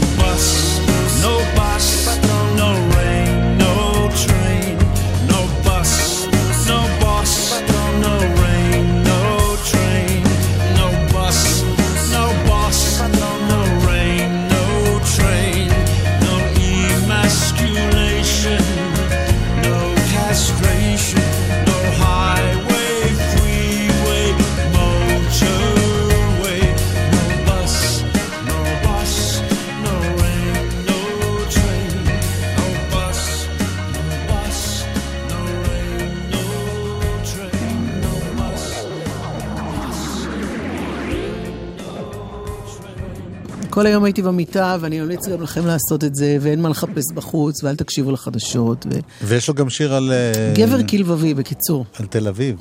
כל 43.73 43.86
היום 43.86 44.03
הייתי 44.03 44.21
במיטה, 44.21 44.77
ואני 44.79 44.99
ממליץ 44.99 45.27
גם 45.27 45.41
לכם 45.41 45.65
לעשות 45.65 46.03
את 46.03 46.15
זה, 46.15 46.38
ואין 46.41 46.62
מה 46.62 46.69
לחפש 46.69 47.03
בחוץ, 47.13 47.63
ואל 47.63 47.75
תקשיבו 47.75 48.12
לחדשות. 48.12 48.86
ו... 48.86 48.99
ויש 49.21 49.47
לו 49.47 49.53
גם 49.53 49.69
שיר 49.69 49.93
על... 49.93 50.12
אה, 50.12 50.53
גבר 50.55 50.88
כלבבי, 50.88 51.33
בקיצור. 51.33 51.86
על 51.99 52.05
תל 52.05 52.27
אביב. 52.27 52.55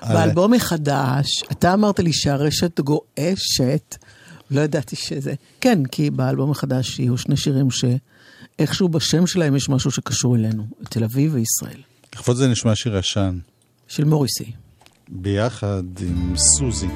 באלבום 0.00 0.54
החדש, 0.54 1.42
אתה 1.52 1.74
אמרת 1.74 2.00
לי 2.00 2.12
שהרשת 2.12 2.80
גועשת, 2.80 3.96
לא 4.50 4.60
ידעתי 4.60 4.96
שזה. 4.96 5.34
כן, 5.60 5.84
כי 5.84 6.10
באלבום 6.10 6.50
החדש 6.50 6.98
יהיו 6.98 7.18
שני 7.18 7.36
שירים 7.36 7.68
שאיכשהו 7.70 8.88
בשם 8.88 9.26
שלהם 9.26 9.56
יש 9.56 9.68
משהו 9.68 9.90
שקשור 9.90 10.36
אלינו, 10.36 10.66
תל 10.88 11.04
אביב 11.04 11.34
וישראל, 11.34 11.82
לכבוד 12.14 12.36
זה 12.36 12.48
נשמע 12.48 12.74
שיר 12.74 12.96
ישן. 12.96 13.38
של 13.88 14.04
מוריסי. 14.04 14.52
ביחד 15.08 15.82
עם 16.00 16.36
סוזי. 16.36 16.88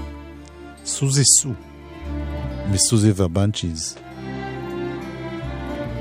סוזי 0.85 1.23
סו. 1.25 1.51
מסוזי 2.71 3.13
והבנצ'יז. 3.17 3.97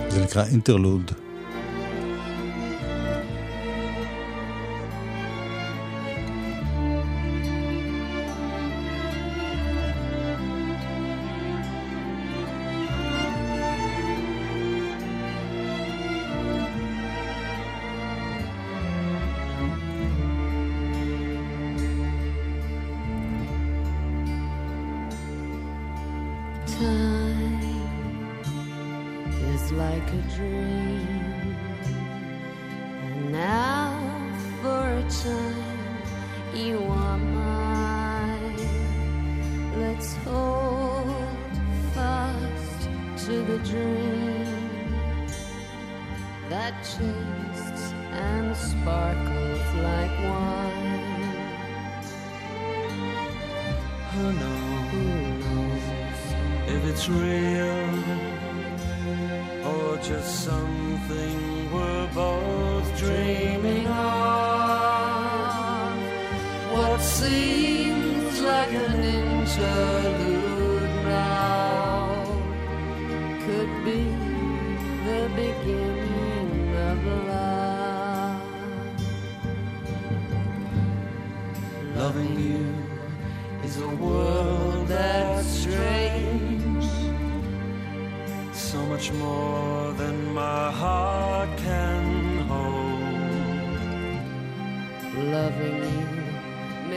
זה 0.09 0.23
נקרא 0.23 0.45
אינטרלוד. 0.45 1.24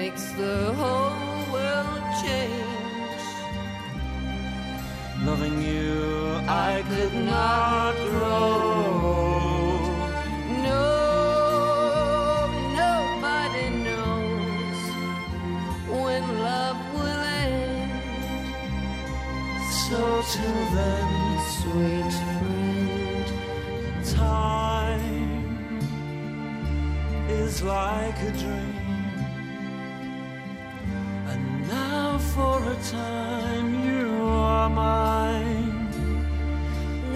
Makes 0.01 0.31
the 0.45 0.73
whole 0.81 1.53
world 1.53 2.05
change. 2.23 3.23
Loving 5.29 5.57
you, 5.71 5.95
I 6.71 6.73
could 6.91 7.15
not 7.35 7.95
grow. 8.13 8.49
No, 10.69 10.87
nobody 12.85 13.67
knows 13.87 14.81
when 16.03 16.23
love 16.49 16.81
will 16.97 17.25
end. 17.45 17.93
So 19.85 20.01
till 20.33 20.63
then, 20.79 21.09
Sweet 21.59 22.13
friend, 22.31 23.27
time 24.25 25.39
is 27.43 27.55
like 27.63 28.19
a 28.31 28.33
dream. 28.43 28.78
for 32.39 32.59
a 32.75 32.77
time 33.01 33.69
you 33.87 34.07
are 34.23 34.71
mine. 34.71 35.89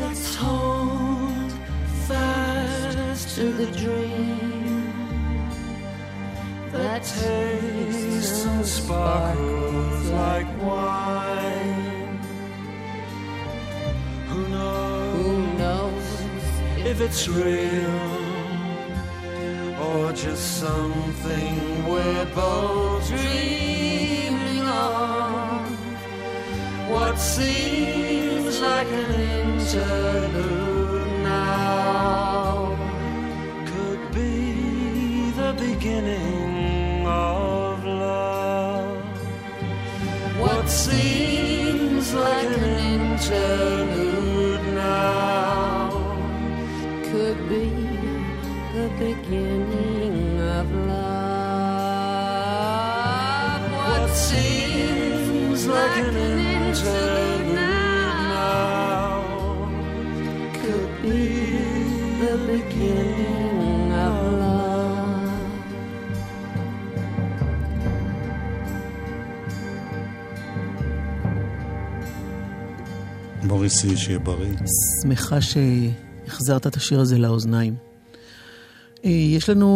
Let's 0.01 0.35
hold 0.35 1.51
fast 2.09 3.37
to 3.37 3.45
the 3.61 3.69
dream 3.83 4.83
that 6.73 7.01
tastes 7.05 8.45
and 8.53 8.67
sparkles 8.67 10.05
like 10.23 10.51
wine. 10.61 12.19
Who 14.31 14.41
knows, 14.55 15.15
Who 15.17 15.33
knows 15.63 16.07
if 16.91 16.97
it's 17.07 17.23
real? 17.29 18.11
Or 19.87 20.13
just 20.13 20.45
something 20.65 21.55
we're 21.91 22.29
both 22.35 23.07
dreaming. 23.09 23.62
What 26.93 27.19
seems 27.19 28.61
like 28.61 28.87
an 28.87 29.11
interlude 29.49 31.09
now 31.23 32.77
could 33.65 34.13
be 34.13 35.31
the 35.31 35.55
beginning 35.59 37.07
of 37.07 37.83
love. 37.85 39.03
What 40.39 40.69
seems 40.69 42.13
like 42.13 42.51
an 42.59 42.65
interlude 43.01 44.02
מוריסי, 73.45 73.97
שיהיה 73.97 74.19
בריא. 74.19 74.53
שמחה 75.03 75.39
שהחזרת 75.41 76.67
את 76.67 76.77
השיר 76.77 77.01
הזה 77.01 77.19
לאוזניים. 77.19 77.75
אה, 79.05 79.11
יש 79.11 79.49
לנו 79.49 79.67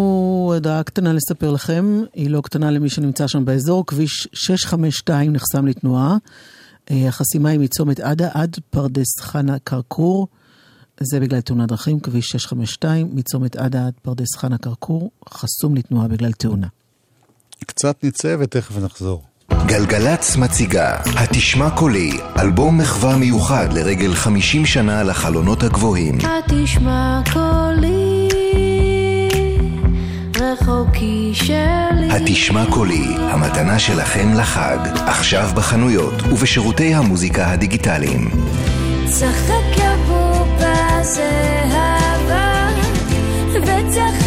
הודעה 0.54 0.82
קטנה 0.82 1.12
לספר 1.12 1.50
לכם, 1.50 2.02
היא 2.14 2.30
לא 2.30 2.40
קטנה 2.40 2.70
למי 2.70 2.88
שנמצא 2.88 3.26
שם 3.26 3.44
באזור, 3.44 3.86
כביש 3.86 4.28
652 4.32 5.32
נחסם 5.32 5.66
לתנועה. 5.66 6.16
החסימה 6.90 7.48
היא 7.48 7.60
מצומת 7.60 8.00
עדה 8.00 8.28
עד 8.34 8.56
פרדס 8.70 9.20
חנה 9.20 9.58
כרכור. 9.58 10.28
זה 11.00 11.20
בגלל 11.20 11.40
תאונת 11.40 11.68
דרכים, 11.68 12.00
כביש 12.00 12.26
652, 12.26 13.08
מצומת 13.12 13.56
עדה 13.56 13.86
עד 13.86 13.92
פרדס 14.02 14.36
חנה 14.36 14.58
כרכור, 14.58 15.10
חסום 15.28 15.74
לתנועה 15.74 16.08
בגלל 16.08 16.32
תאונה. 16.32 16.66
קצת 17.66 18.04
נצא 18.04 18.36
ותכף 18.40 18.78
נחזור. 18.78 19.22
גלגלצ 19.66 20.36
מציגה 20.36 20.96
התשמע 21.04 21.70
קולי, 21.70 22.10
אלבום 22.38 22.78
מחווה 22.78 23.16
מיוחד 23.16 23.72
לרגל 23.72 24.14
50 24.14 24.66
שנה 24.66 25.02
לחלונות 25.02 25.62
הגבוהים. 25.62 26.18
התשמע 26.22 27.20
קולי, 27.32 27.95
רחוקי 30.52 31.30
שלי. 31.34 32.10
התשמע 32.10 32.64
קולי, 32.70 33.06
המתנה 33.18 33.78
שלכם 33.78 34.34
לחג, 34.34 34.78
עכשיו 35.06 35.48
בחנויות 35.54 36.22
ובשירותי 36.22 36.94
המוזיקה 36.94 37.50
הדיגיטליים. 37.50 38.30
צחק 39.06 39.76
יבובה 39.76 41.02
זהבה, 41.02 42.68
וצחק 43.52 44.25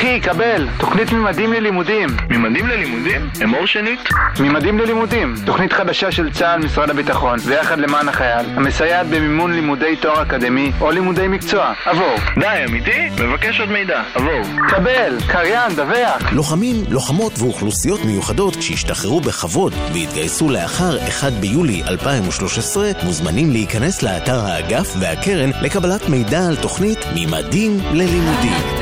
אחי, 0.00 0.20
קבל, 0.20 0.68
תוכנית 0.78 1.12
ממדים 1.12 1.52
ללימודים. 1.52 2.08
ממדים 2.30 2.66
ללימודים? 2.66 3.30
אמור 3.44 3.66
שנית? 3.66 4.08
ממדים 4.40 4.78
ללימודים, 4.78 5.34
תוכנית 5.46 5.72
חדשה 5.72 6.12
של 6.12 6.32
צה"ל, 6.32 6.60
משרד 6.64 6.90
הביטחון, 6.90 7.38
ויחד 7.44 7.78
למען 7.78 8.08
החייל, 8.08 8.46
המסייעת 8.56 9.06
במימון 9.06 9.52
לימודי 9.52 9.96
תואר 9.96 10.22
אקדמי 10.22 10.72
או 10.80 10.90
לימודי 10.90 11.28
מקצוע. 11.28 11.72
עבור. 11.84 12.14
די, 12.38 12.64
אמיתי? 12.68 13.10
מבקש 13.10 13.60
עוד 13.60 13.70
מידע. 13.70 14.02
עבור. 14.14 14.40
קבל, 14.68 15.16
קריין, 15.28 15.72
דווח. 15.76 16.32
לוחמים, 16.32 16.76
לוחמות 16.88 17.32
ואוכלוסיות 17.38 18.04
מיוחדות 18.04 18.62
שהשתחררו 18.62 19.20
בכבוד 19.20 19.74
והתגייסו 19.92 20.50
לאחר 20.50 20.98
1 21.08 21.32
ביולי 21.32 21.82
2013 21.88 22.90
מוזמנים 23.02 23.50
להיכנס 23.50 24.02
לאתר 24.02 24.40
האגף 24.40 24.94
והקרן 25.00 25.50
לקבלת 25.62 26.08
מידע 26.08 26.46
על 26.48 26.56
תוכנית 26.56 26.98
ממדים 27.14 27.78
ללימודים. 27.92 28.80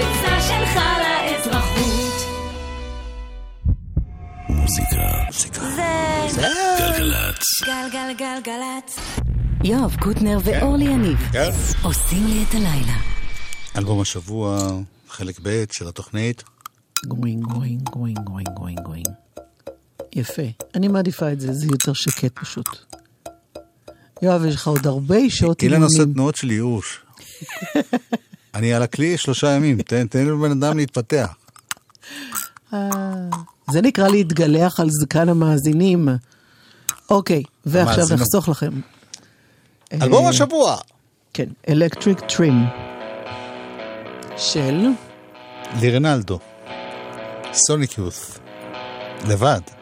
המקפצה 0.69 1.45
שלך 1.45 1.47
לאזרחות. 1.47 2.29
מוזיקה. 4.49 5.09
זה... 6.29 6.43
גלגלצ. 6.79 7.45
גלגלגלגלצ. 7.65 8.99
יואב 9.65 9.97
קוטנר 10.01 10.39
ואורלי 10.45 10.85
יניב 10.85 11.19
כן. 11.33 11.51
עושים 11.83 12.27
לי 12.27 12.45
את 12.49 12.55
הלילה. 12.55 12.97
אלבום 13.77 14.01
השבוע, 14.01 14.73
חלק 15.09 15.41
ב' 15.43 15.65
של 15.73 15.89
התוכנית. 15.89 16.43
גווינג, 17.07 17.45
גווינג, 17.45 17.83
גווינג, 17.91 18.19
גווינג, 18.19 18.49
גווינג, 18.49 18.81
גווינג. 18.81 19.09
יפה. 20.13 20.43
אני 20.75 20.89
מעדיפה 20.89 21.33
את 21.33 21.41
זה, 21.41 21.53
זה 21.53 21.67
יותר 21.67 21.93
שקט 21.93 22.39
פשוט. 22.39 22.69
יואב, 24.23 24.45
יש 24.45 24.55
לך 24.55 24.67
עוד 24.67 24.87
הרבה 24.87 25.17
שעות 25.29 25.63
אילן 25.63 25.83
עושה 25.83 25.95
אימונים. 25.95 26.15
תנועות 26.15 26.37
של 26.37 26.51
ייאוש. 26.51 27.01
אני 28.59 28.75
על 28.75 28.83
הכלי 28.83 29.19
שלושה 29.19 29.51
ימים, 29.51 29.83
תן 29.83 30.07
תן 30.07 30.27
לבן 30.27 30.51
אדם 30.51 30.77
להתפתח. 30.77 31.35
אה, 32.75 32.89
זה 33.71 33.83
נקרא 33.83 34.09
להתגלח 34.09 34.81
על 34.81 34.91
זקן 34.91 35.29
המאזינים. 35.29 36.09
אוקיי, 37.11 37.43
ועכשיו. 37.67 38.05
נחסוך 38.17 38.49
לכם. 38.49 38.71
אלבום 39.93 40.25
אה, 40.25 40.31
השבוע. 40.31 40.77
כן, 41.35 41.49
אלקטריק 41.69 42.21
טרים. 42.21 42.65
של... 44.37 44.87
לירנלדו. 45.81 46.39
סוניק 47.53 47.99
יות'. 47.99 48.39
לבד. 49.29 49.78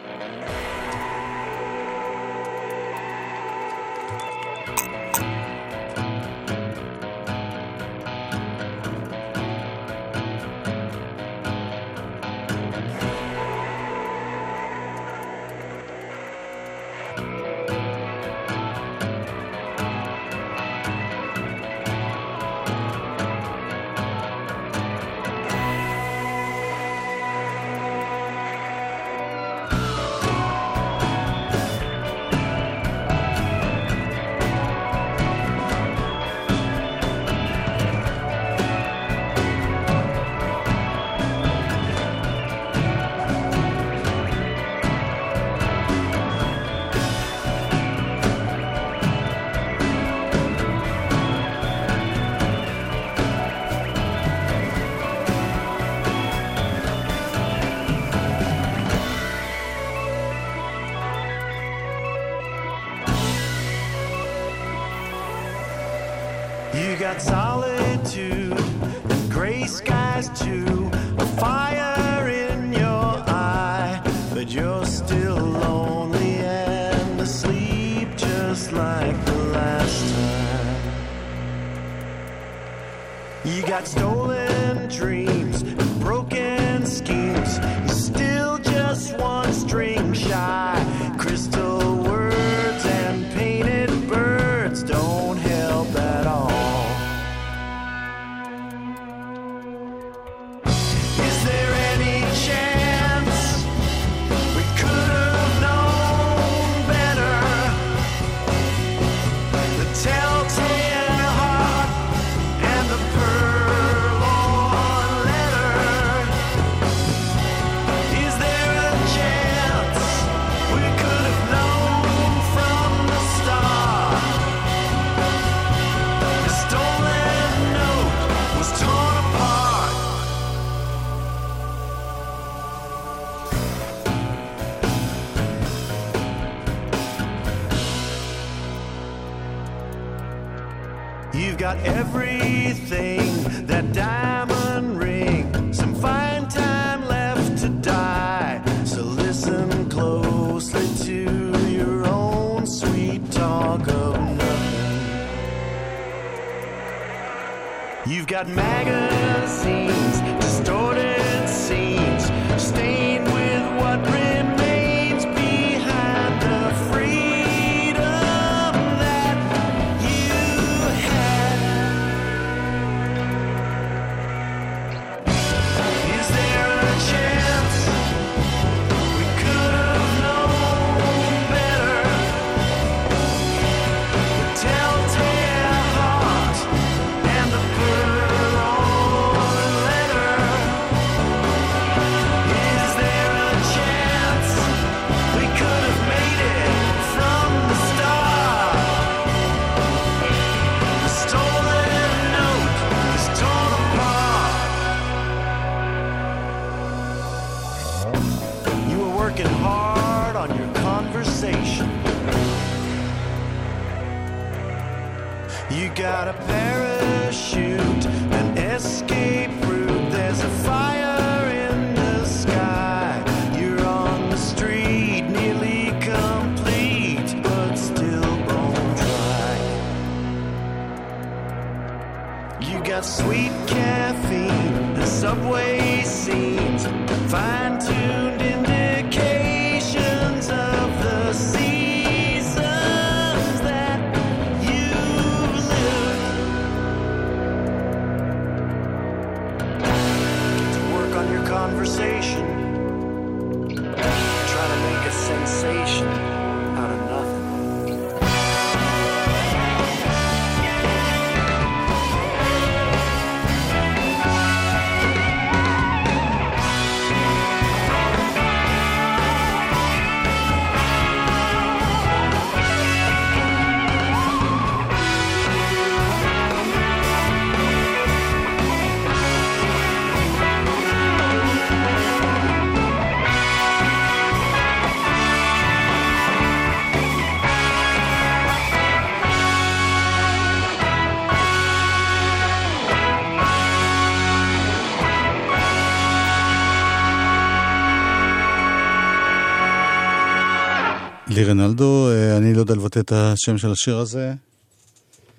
רנלדו, 301.47 302.09
אה, 302.11 302.37
אני 302.37 302.55
לא 302.55 302.61
יודע 302.61 302.75
לבטא 302.75 302.99
את 302.99 303.13
השם 303.13 303.59
של 303.59 303.71
השיר 303.73 303.97
הזה. 303.99 304.35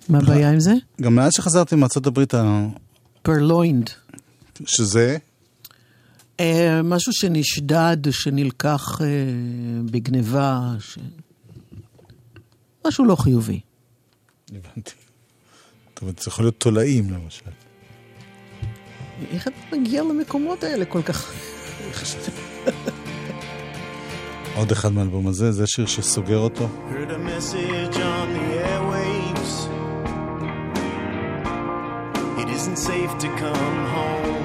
מה 0.09 0.17
הבעיה 0.17 0.51
עם 0.51 0.59
זה? 0.59 0.73
גם 1.01 1.15
מאז 1.15 1.33
שחזרתי 1.33 1.75
מארצות 1.75 2.07
הברית, 2.07 2.33
ה- 2.33 2.67
פרלוינד. 3.21 3.89
שזה, 4.65 5.17
אה, 6.39 6.81
משהו 6.83 7.13
שנשדד, 7.13 7.97
שנלקח 8.11 9.01
אה, 9.01 9.07
בגניבה, 9.91 10.59
ש... 10.79 10.97
משהו 12.87 13.05
לא 13.05 13.15
חיובי. 13.15 13.59
הבנתי. 14.49 14.91
זאת 15.89 16.01
אומרת, 16.01 16.19
זה 16.19 16.25
יכול 16.29 16.45
להיות 16.45 16.59
תולעים 16.59 17.11
למשל. 17.11 17.45
איך 19.31 19.47
אתה 19.47 19.55
מגיע 19.77 20.03
למקומות 20.03 20.63
האלה 20.63 20.85
כל 20.85 21.01
כך... 21.01 21.33
עוד 24.56 24.72
אחד 24.72 24.92
מהאלבום 24.92 25.26
הזה, 25.26 25.52
זה 25.52 25.66
שיר 25.66 25.86
שסוגר 25.86 26.38
אותו. 26.38 26.68
Heard 26.90 27.10
a 27.10 27.18
message 27.18 27.96
on 27.96 28.26
the 28.36 28.46
airwaves. 28.68 29.52
It 32.42 32.48
isn't 32.56 32.78
safe 32.90 33.12
to 33.24 33.28
come 33.44 33.78
home. 33.96 34.42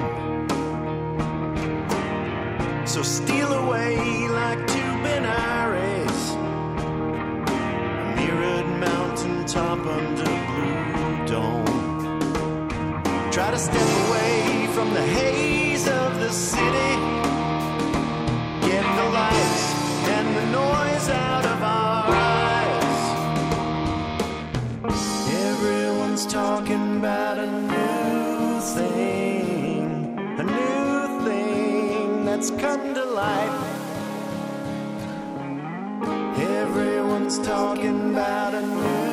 So 2.92 3.00
steal 3.02 3.50
away 3.64 3.96
like 4.40 4.60
two 4.74 4.92
binaries. 5.04 6.20
A 8.02 8.06
mirrored 8.16 8.68
mountaintop 8.86 9.80
under 9.98 10.30
blue 10.48 10.82
dome. 11.32 11.76
Try 13.34 13.48
to 13.56 13.60
step 13.68 13.88
away 14.04 14.36
from 14.74 14.88
the 14.98 15.04
haze 15.16 15.86
of 16.02 16.10
the 16.24 16.32
city. 16.50 16.92
Everyone's 26.23 26.67
talking 26.69 26.97
about 26.99 27.37
a 27.37 27.51
new 27.51 28.61
thing, 28.61 30.17
a 30.39 30.43
new 30.43 31.25
thing 31.25 32.23
that's 32.23 32.49
come 32.51 32.93
to 32.93 33.03
light. 33.03 33.51
Everyone's 36.37 37.39
talking 37.39 38.11
about 38.11 38.53
a 38.53 38.61
new 38.61 39.12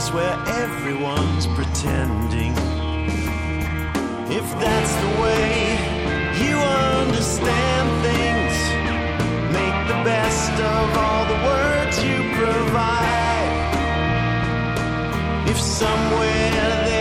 place 0.00 0.12
where 0.12 0.38
everyone's 0.62 1.46
pretending. 1.48 2.52
If 4.30 4.46
that's 4.60 4.94
the 5.04 5.12
way 5.22 5.50
you 6.44 6.56
understand 6.56 7.86
things, 8.06 8.54
make 9.52 9.78
the 9.88 10.00
best 10.04 10.52
of 10.52 10.96
all 10.96 11.24
the 11.26 11.40
words 11.50 12.04
you 12.04 12.18
provide. 12.38 13.50
If 15.48 15.60
somewhere 15.60 16.99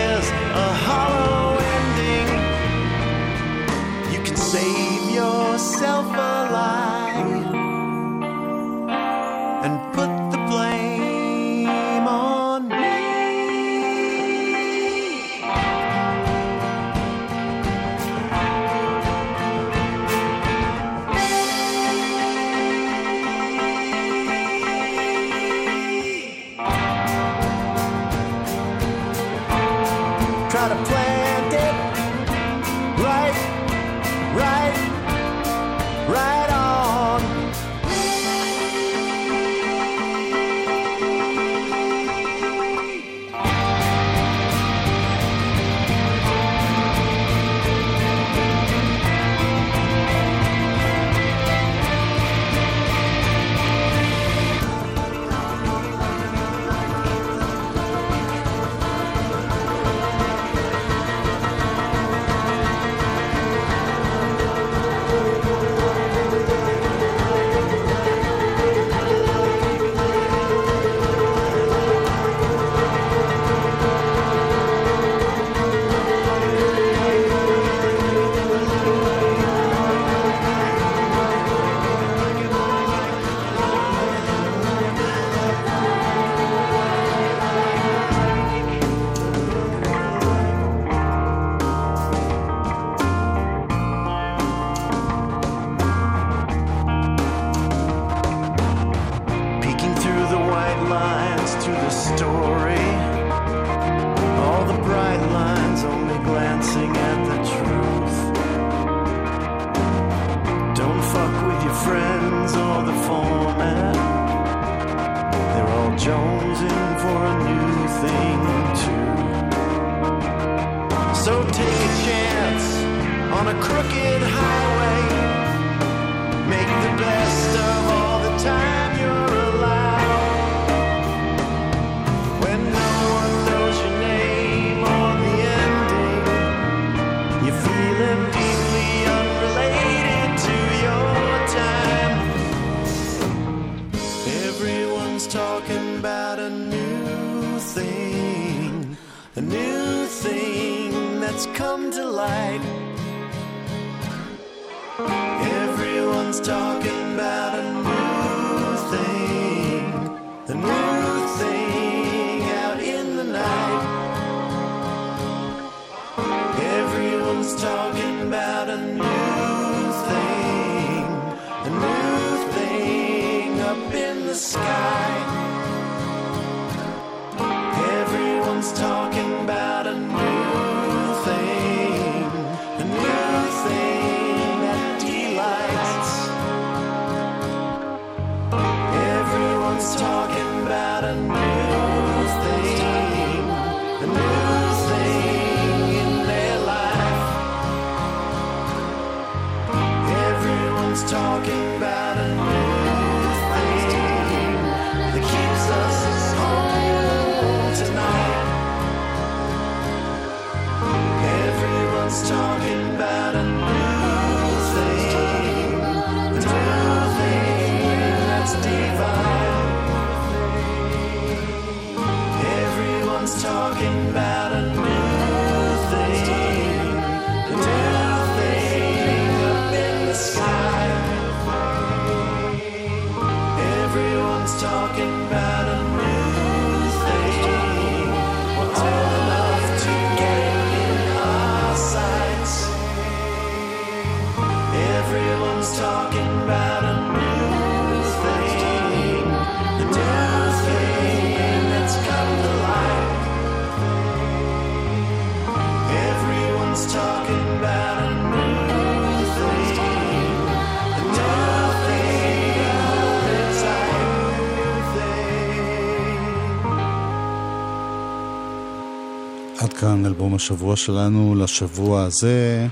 אלבום 270.19 270.35
השבוע 270.35 270.75
שלנו 270.75 271.35
לשבוע 271.35 272.03
הזה. 272.03 272.67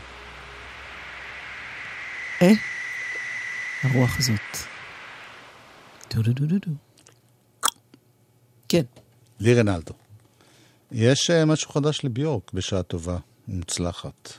אה, 2.41 2.52
הרוח 3.84 4.18
הזאת. 4.20 4.58
דו 6.14 6.22
דו 6.22 6.34
דו 6.34 6.45
דו 6.45 6.56
דו. 6.66 6.72
כן. 8.70 8.82
לירנלדו. 9.39 9.93
יש 10.91 11.30
אה, 11.30 11.45
משהו 11.45 11.72
חדש 11.72 12.00
לביורק 12.04 12.52
בשעה 12.54 12.84
טובה, 12.84 13.18
ומוצלחת. 13.48 14.34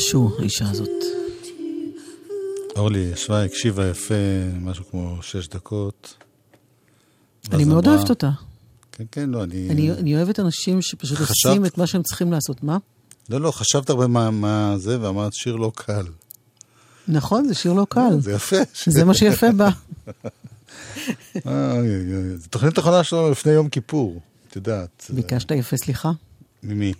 משהו, 0.00 0.30
האישה 0.38 0.70
הזאת. 0.70 0.88
אורלי 2.76 2.98
ישבה, 2.98 3.44
הקשיבה 3.44 3.88
יפה, 3.90 4.14
משהו 4.60 4.84
כמו 4.90 5.18
שש 5.22 5.48
דקות. 5.48 6.14
אני 7.52 7.64
מאוד 7.64 7.84
אמרה- 7.84 7.96
אוהבת 7.96 8.10
אותה. 8.10 8.30
כן, 8.92 9.04
כן, 9.12 9.30
לא, 9.30 9.44
אני... 9.44 9.68
אני 9.70 9.90
אני 9.92 10.16
אוהבת 10.16 10.40
אנשים 10.40 10.82
שפשוט 10.82 11.18
חשבת- 11.18 11.28
עושים 11.50 11.66
את 11.66 11.78
מה 11.78 11.86
שהם 11.86 12.02
צריכים 12.02 12.32
לעשות. 12.32 12.62
מה? 12.62 12.78
לא, 13.30 13.40
לא, 13.40 13.50
חשבת 13.50 13.90
הרבה 13.90 14.06
מה, 14.06 14.30
מה 14.30 14.74
זה, 14.78 15.00
ואמרת 15.00 15.32
שיר 15.34 15.56
לא 15.56 15.72
קל. 15.74 16.06
נכון, 17.08 17.48
זה 17.48 17.54
שיר 17.54 17.72
לא 17.72 17.86
קל. 17.88 18.20
זה 18.20 18.32
יפה. 18.32 18.56
זה 18.86 19.04
מה 19.04 19.14
שיפה 19.14 19.52
בה. 19.52 19.68
אוי. 21.46 21.88
זו 22.36 22.48
תוכנית 22.50 22.78
אחרונה 22.78 23.04
שלנו 23.04 23.30
לפני 23.30 23.52
יום 23.52 23.68
כיפור, 23.68 24.20
את 24.48 24.56
יודעת. 24.56 25.06
ביקשת 25.10 25.50
יפה 25.50 25.76
סליחה? 25.76 26.10
ממי? 26.62 26.92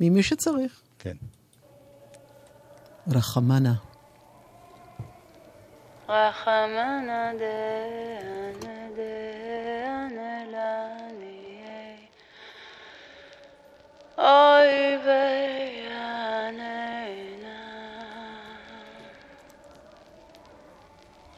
ממי 0.00 0.22
שצריך. 0.22 0.72
כן. 0.98 1.16
رخمنا 3.16 3.76
رخمنا 6.10 7.32
دانا 7.34 8.88
دانا 8.96 10.44
لاني 10.52 12.08
أي 14.18 14.96
بيانينا 15.06 16.38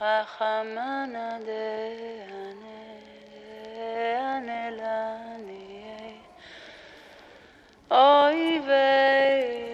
رخمنا 0.03 1.39
دانا 1.39 2.79
دانا 3.77 4.71
لاني 4.71 6.21
أي 7.93 8.59
بيانينا 8.59 9.70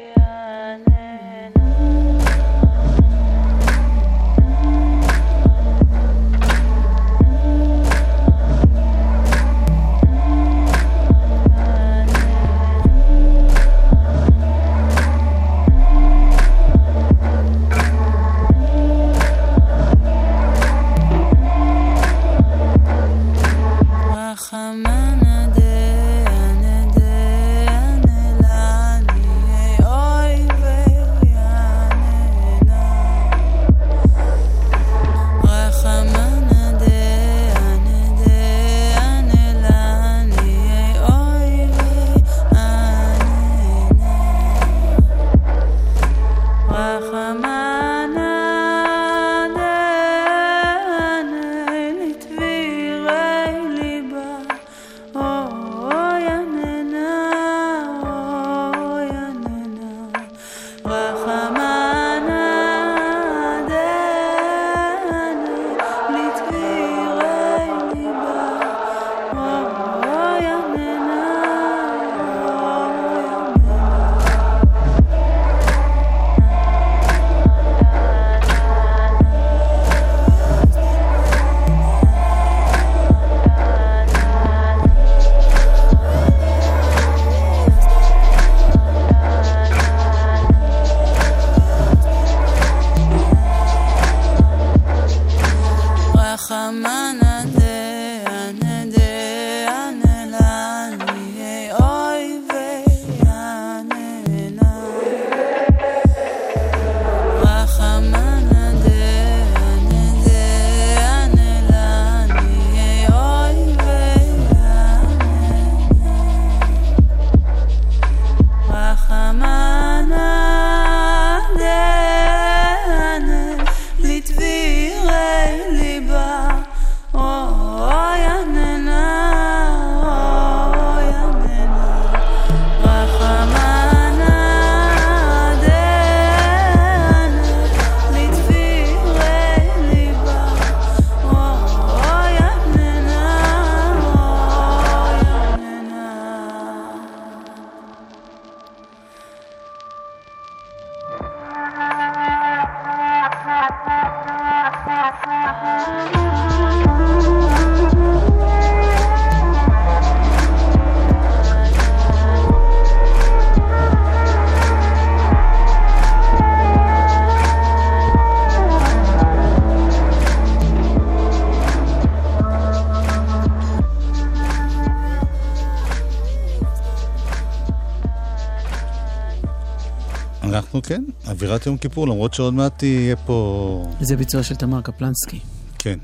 אווירת 181.57 181.67
יום 181.67 181.77
כיפור, 181.77 182.09
למרות 182.09 182.35
שעוד 182.35 182.55
מעט 182.55 182.83
יהיה 182.83 183.17
פה... 183.17 183.87
זה 184.01 184.17
ביצוע 184.17 184.43
של 184.43 184.55
תמר 184.55 184.81
קפלנסקי. 184.81 185.41
כן. 185.79 185.99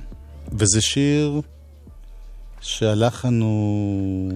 וזה 0.53 0.81
שיר 0.81 1.41
שהלחן 2.61 3.41
הוא... 3.41 4.33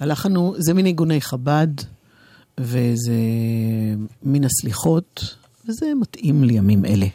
הלחן 0.00 0.36
הוא, 0.36 0.54
זה 0.58 0.74
מניגוני 0.74 1.20
חב"ד, 1.20 1.66
וזה 2.60 3.12
מן 4.22 4.44
הסליחות, 4.44 5.34
וזה 5.68 5.86
מתאים 6.00 6.44
לימים 6.44 6.84
אלה. 6.84 7.06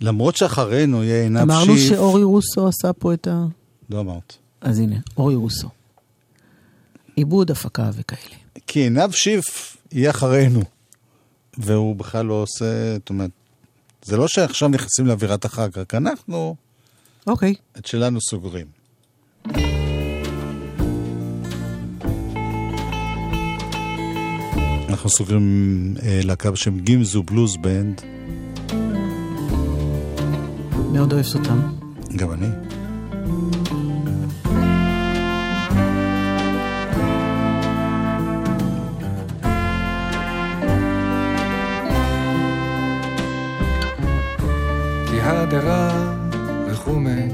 למרות 0.00 0.36
שאחרינו 0.36 1.04
יהיה 1.04 1.22
עינב 1.22 1.40
שיף... 1.40 1.50
אמרנו 1.50 1.78
שאורי 1.78 2.22
רוסו 2.22 2.68
עשה 2.68 2.92
פה 2.92 3.14
את 3.14 3.28
ה... 3.28 3.44
לא 3.90 4.00
אמרת. 4.00 4.36
אז 4.60 4.78
הנה, 4.78 4.96
אורי 5.16 5.34
רוסו. 5.34 5.68
עיבוד, 7.16 7.50
הפקה 7.50 7.90
וכאלה. 7.94 8.36
כי 8.66 8.80
עינב 8.80 9.10
שיף 9.10 9.76
יהיה 9.92 10.10
אחרינו. 10.10 10.62
והוא 11.58 11.96
בכלל 11.96 12.26
לא 12.26 12.34
עושה, 12.34 12.94
זאת 12.94 13.10
אומרת, 13.10 13.30
זה 14.02 14.16
לא 14.16 14.28
שעכשיו 14.28 14.68
נכנסים 14.68 15.06
לאווירת 15.06 15.44
החג, 15.44 15.68
רק 15.78 15.94
אנחנו 15.94 16.56
אוקיי. 17.26 17.54
את 17.78 17.86
שלנו 17.86 18.20
סוגרים. 18.20 18.66
אנחנו 24.88 25.10
סוגרים 25.10 25.94
אה, 26.02 26.20
להקה 26.24 26.50
בשם 26.50 26.78
גימזו 26.80 27.22
בלוז 27.22 27.56
בנד, 27.56 28.00
מאוד 30.92 31.12
אוהבת 31.12 31.34
אותם. 31.34 31.60
גם 32.16 32.32
אני. 32.32 32.73
הדרה 45.24 46.14
רחומי 46.66 47.28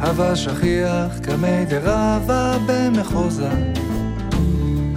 הווה 0.00 0.36
שכיח 0.36 1.18
כמי 1.22 1.64
דרבה 1.68 2.56
במחוזה. 2.66 3.50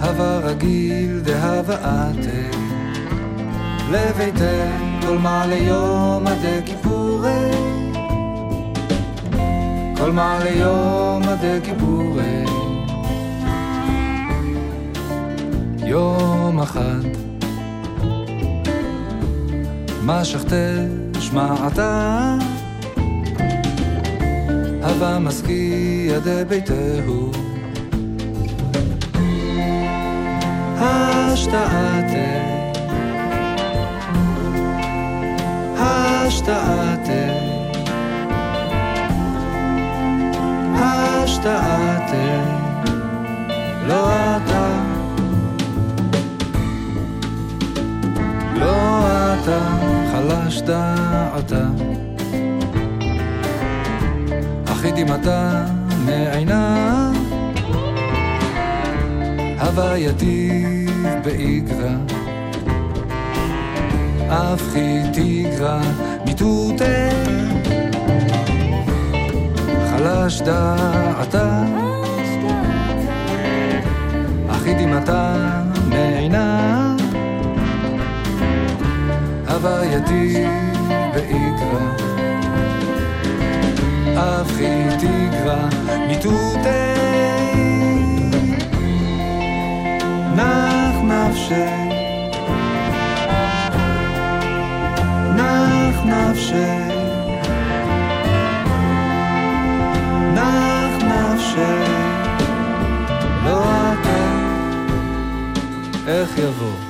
הווה 0.00 0.38
רגיל 0.38 1.20
דהווה 1.20 1.76
עתה 1.76 2.58
לביתי 3.90 4.70
כל 5.06 5.18
מעלה 5.18 5.54
יום 5.54 6.26
עדי 6.26 6.60
כיפורי. 6.66 7.50
כל 9.96 10.12
מעלה 10.12 10.50
יום 10.50 11.22
עדי 11.22 11.58
כיפורי. 11.64 12.44
יום 15.86 16.60
אחד 16.60 17.27
משכת 20.08 20.56
שמעתה 21.20 22.34
הווה 24.82 25.18
משכי 25.18 26.08
ידי 26.10 26.42
ביתהו. 26.48 27.30
השתעתה. 30.78 31.68
השתעתה. 35.76 37.28
השתעתה. 40.74 42.28
לא 43.86 44.10
אתה 44.36 44.77
אתה 49.48 49.68
חלש 50.12 50.60
דעתה 50.60 51.66
אחי 54.72 54.90
דמעתה 54.92 55.64
מעינה. 56.04 57.12
הווייתי 59.60 60.64
באיגרא 61.24 61.96
אף 64.28 64.62
כי 64.72 64.98
תיגרא 65.12 65.80
מיתותי 66.26 67.08
חלש 69.90 70.40
דעתה 70.40 71.62
אחי 74.50 74.74
דמעתה 74.74 75.34
מעינה 79.58 79.68
הווייתי 79.68 80.34
באיגרא 81.14 81.98
אף 84.16 84.52
מיתותי 86.08 86.98
נח 90.36 90.96
נפשי. 91.04 91.64
נח 95.36 96.04
נפשי. 96.04 96.78
נח 100.34 101.04
נפשי. 101.04 101.84
לא 103.44 103.62
אתה 103.92 104.20
איך 106.06 106.38
יבוא 106.38 106.87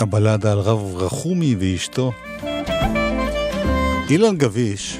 הבלדה 0.00 0.52
על 0.52 0.58
רב 0.58 0.96
רחומי 0.96 1.56
ואשתו. 1.58 2.12
אילן 4.10 4.36
גביש 4.36 4.98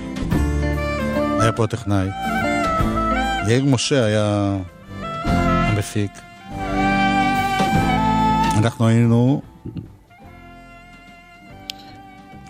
היה 1.40 1.52
פה 1.52 1.64
הטכנאי. 1.64 2.08
יאיר 3.48 3.64
משה 3.64 4.04
היה 4.04 4.56
המפיק. 5.24 6.10
אנחנו 8.58 8.86
היינו... 8.86 9.42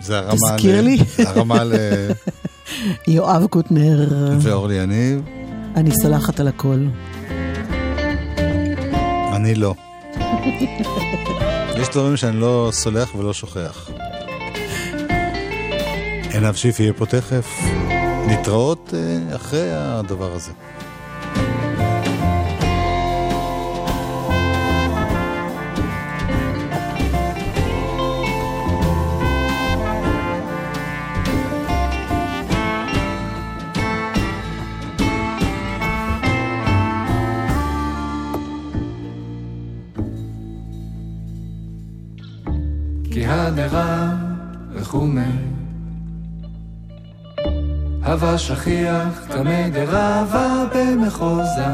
זה 0.01 0.17
הרמה 0.17 0.33
תזכיר 0.33 0.81
לי. 0.81 0.97
הרמה 1.25 1.63
ל... 1.63 1.73
יואב 3.07 3.47
קוטנר, 3.47 4.07
ואורלי 4.41 4.75
יניב. 4.75 5.21
אני 5.75 5.91
סולחת 5.91 6.39
על 6.39 6.47
הכל. 6.47 6.85
אני 9.33 9.55
לא. 9.55 9.73
יש 11.81 11.89
דברים 11.89 12.17
שאני 12.17 12.39
לא 12.39 12.69
סולח 12.73 13.15
ולא 13.15 13.33
שוכח. 13.33 13.89
עינב 16.33 16.55
שיף 16.55 16.79
יהיה 16.79 16.93
פה 16.93 17.05
תכף. 17.05 17.47
נתראות 18.27 18.93
אה, 18.93 19.35
אחרי 19.35 19.69
הדבר 19.73 20.33
הזה. 20.33 20.51
הדרה 43.47 44.13
רחומי 44.73 45.21
הווה 48.05 48.37
שכיח 48.37 49.25
תמי 49.27 49.69
דרבה 49.69 50.65
במחוזה 50.75 51.67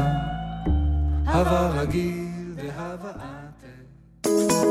הווה 1.26 1.70
רגיל 1.70 2.24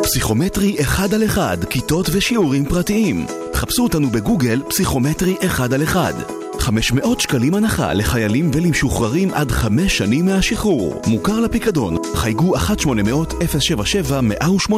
פסיכומטרי 0.03 0.81
אחד 0.81 1.13
על 1.13 1.25
אחד, 1.25 1.57
כיתות 1.69 2.09
ושיעורים 2.13 2.65
פרטיים. 2.65 3.25
חפשו 3.53 3.83
אותנו 3.83 4.09
בגוגל 4.09 4.61
פסיכומטרי 4.69 5.35
אחד 5.45 5.73
על 5.73 5.83
אחד. 5.83 6.42
500 6.63 7.19
שקלים 7.19 7.55
הנחה 7.55 7.93
לחיילים 7.93 8.51
ולמשוחררים 8.53 9.33
עד 9.33 9.51
חמש 9.51 9.97
שנים 9.97 10.25
מהשחרור. 10.25 11.01
מוכר 11.07 11.39
לפיקדון, 11.39 11.97
חייגו 12.15 12.55
1-800-077-180. 12.55 14.73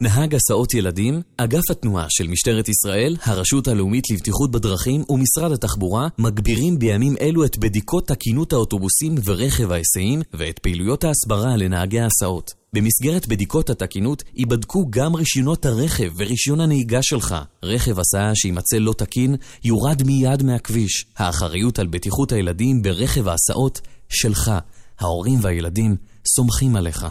נהג 0.00 0.34
הסעות 0.34 0.74
ילדים, 0.74 1.20
אגף 1.36 1.70
התנועה 1.70 2.06
של 2.08 2.28
משטרת 2.28 2.68
ישראל, 2.68 3.16
הרשות 3.22 3.68
הלאומית 3.68 4.10
לבטיחות 4.10 4.50
בדרכים 4.50 5.04
ומשרד 5.08 5.52
התחבורה 5.52 6.08
מגבירים 6.18 6.78
בימים 6.78 7.14
אלו 7.20 7.44
את 7.44 7.58
בדיקות 7.58 8.08
תקינות 8.08 8.52
האוטובוסים 8.52 9.14
ורכב 9.24 9.72
ההיסעים 9.72 10.22
ואת 10.34 10.58
פעילויות 10.58 11.04
ההסברה 11.04 11.56
לנהגי 11.56 12.00
ההסעות. 12.00 12.63
במסגרת 12.74 13.26
בדיקות 13.26 13.70
התקינות 13.70 14.22
ייבדקו 14.34 14.86
גם 14.90 15.14
רישיונות 15.14 15.66
הרכב 15.66 16.12
ורישיון 16.16 16.60
הנהיגה 16.60 16.98
שלך. 17.02 17.34
רכב 17.62 17.98
הסעה 17.98 18.34
שימצא 18.34 18.76
לא 18.76 18.92
תקין 18.98 19.36
יורד 19.64 20.02
מיד 20.02 20.42
מהכביש. 20.42 21.06
האחריות 21.16 21.78
על 21.78 21.86
בטיחות 21.86 22.32
הילדים 22.32 22.82
ברכב 22.82 23.28
ההסעות 23.28 23.80
שלך. 24.08 24.50
ההורים 24.98 25.38
והילדים 25.42 25.96
סומכים 26.26 26.76
עליך. 26.76 27.06